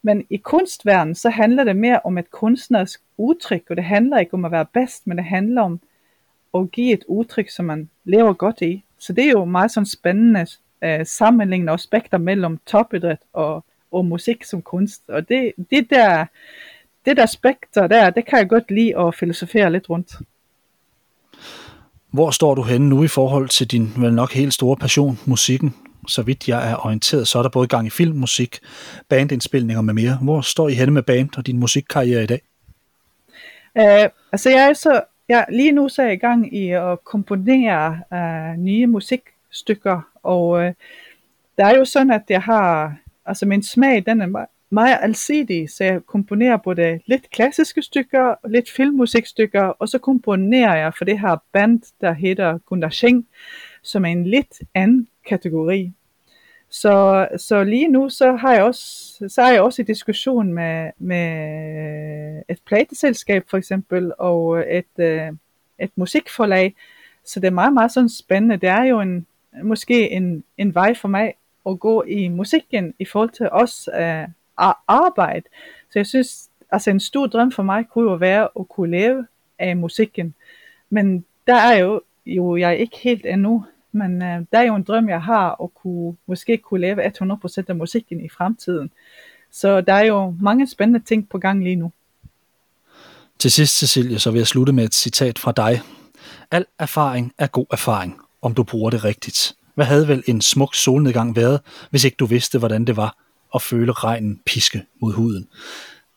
[0.03, 4.35] men i kunstverdenen, så handler det mere om et kunstnerisk udtryk, og det handler ikke
[4.35, 5.81] om at være bedst, men det handler om
[6.55, 8.85] at give et udtryk, som man lever godt i.
[8.99, 10.47] Så det er jo meget sådan spændende
[10.85, 15.03] øh, sammenlignende aspekter mellem topidræt og, og musik som kunst.
[15.09, 16.25] Og det, det der,
[17.05, 20.15] det der spekter der, det kan jeg godt lide at filosofere lidt rundt.
[22.11, 25.75] Hvor står du henne nu i forhold til din vel nok helt store passion, musikken?
[26.07, 28.59] Så vidt jeg er orienteret, så er der både gang i film, musik,
[29.09, 30.19] bandindspilninger med mere.
[30.23, 32.41] Hvor står I henne med band og din musikkarriere i dag?
[33.75, 37.05] Uh, altså jeg er så, jeg, lige nu så er jeg i gang i at
[37.05, 40.65] komponere uh, nye musikstykker, og uh,
[41.59, 42.97] der er jo sådan, at jeg har,
[43.27, 48.71] altså min smag, den er meget alsidig, så jeg komponerer både lidt klassiske stykker, lidt
[48.71, 53.27] filmmusikstykker, og så komponerer jeg for det her band, der hedder Gunnar Scheng,
[53.83, 55.93] som er en lidt anden kategori.
[56.71, 58.85] Så, så lige nu så har jeg også
[59.29, 65.33] så er jeg også i diskussion med, med et plateselskab for eksempel og et, øh,
[65.79, 66.75] et musikforlag.
[67.25, 68.57] Så det er meget, meget sådan spændende.
[68.57, 69.27] Det er jo en,
[69.63, 71.35] måske en, en vej for mig
[71.67, 74.27] at gå i musikken i forhold til os uh, øh,
[74.89, 75.47] arbejde.
[75.91, 79.27] Så jeg synes, altså en stor drøm for mig kunne jo være at kunne leve
[79.59, 80.35] af musikken.
[80.91, 83.65] Men der er jo, jo jeg er ikke helt endnu.
[83.93, 87.65] Men øh, det er jo en drøm, jeg har, at kunne, måske kunne leve 100%
[87.69, 88.91] af musikken i fremtiden.
[89.53, 91.93] Så der er jo mange spændende ting på gang lige nu.
[93.39, 95.81] Til sidst, Cecilie, så vil jeg slutte med et citat fra dig.
[96.51, 99.55] Al erfaring er god erfaring, om du bruger det rigtigt.
[99.75, 101.61] Hvad havde vel en smuk solnedgang været,
[101.91, 103.17] hvis ikke du vidste, hvordan det var
[103.55, 105.49] at føle regnen piske mod huden?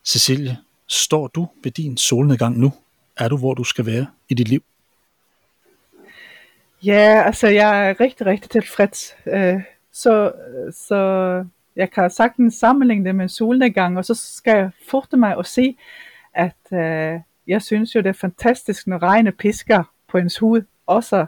[0.04, 0.56] Cecilie,
[0.88, 2.72] står du ved din solnedgang nu?
[3.16, 4.62] Er du, hvor du skal være i dit liv?
[6.86, 9.16] Ja, altså jeg er rigtig, rigtig tilfreds.
[9.26, 9.62] Øh,
[9.92, 10.32] så,
[10.70, 11.44] så
[11.76, 15.46] jeg kan sagtens sammenligne det med en solnedgang, og så skal jeg forte mig og
[15.46, 15.76] se,
[16.34, 21.26] at øh, jeg synes jo, det er fantastisk, når regnet pisker på ens hud også.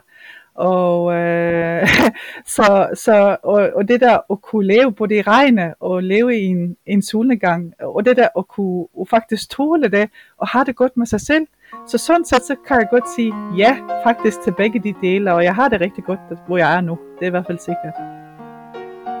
[0.57, 1.87] Og, øh,
[2.55, 6.45] så, så, og, og det der at kunne leve på det regne, og leve i
[6.45, 10.75] en, en solnedgang, og det der at kunne at faktisk tåle det, og have det
[10.75, 11.47] godt med sig selv,
[11.87, 15.43] så sådan set, så kan jeg godt sige ja, faktisk til begge de dele, og
[15.43, 16.99] jeg har det rigtig godt, hvor jeg er nu.
[17.19, 18.26] Det er i hvert fald sikkert.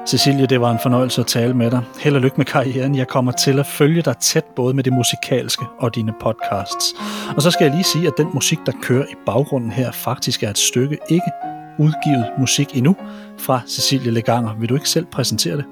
[0.07, 1.81] Cecilie, det var en fornøjelse at tale med dig.
[1.99, 2.95] Held og lykke med karrieren.
[2.95, 6.95] Jeg kommer til at følge dig tæt både med det musikalske og dine podcasts.
[7.35, 10.43] Og så skal jeg lige sige, at den musik, der kører i baggrunden her, faktisk
[10.43, 11.31] er et stykke ikke
[11.79, 12.95] udgivet musik endnu
[13.39, 14.55] fra Cecilie Leganger.
[14.59, 15.65] Vil du ikke selv præsentere det?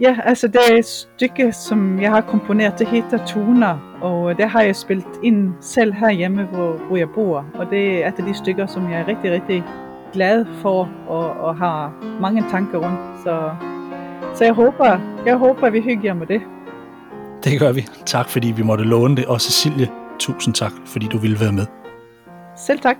[0.00, 4.50] Ja, altså det er et stykke, som jeg har komponeret, det hedder Tuner, og det
[4.50, 7.44] har jeg spillet ind selv herhjemme, hvor, hvor jeg bor.
[7.54, 9.64] Og det er et af de stykker, som jeg er rigtig, rigtig
[10.12, 13.00] glad for og, og har mange tanker rundt.
[13.24, 13.50] Så,
[14.34, 16.40] så jeg håber, jeg håber, at vi hygger med det.
[17.44, 17.86] Det gør vi.
[18.06, 19.26] Tak fordi vi måtte låne det.
[19.26, 19.88] Og Cecilie,
[20.18, 21.66] tusind tak, fordi du ville være med.
[22.56, 22.96] Selv tak.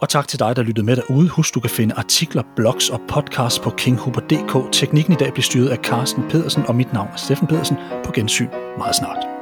[0.00, 1.28] Og tak til dig, der lyttede med derude.
[1.28, 4.72] Husk, du kan finde artikler, blogs og podcasts på kinghuber.dk.
[4.72, 7.76] Teknikken i dag bliver styret af Carsten Pedersen, og mit navn er Steffen Pedersen.
[8.04, 8.48] På gensyn
[8.78, 9.39] meget snart.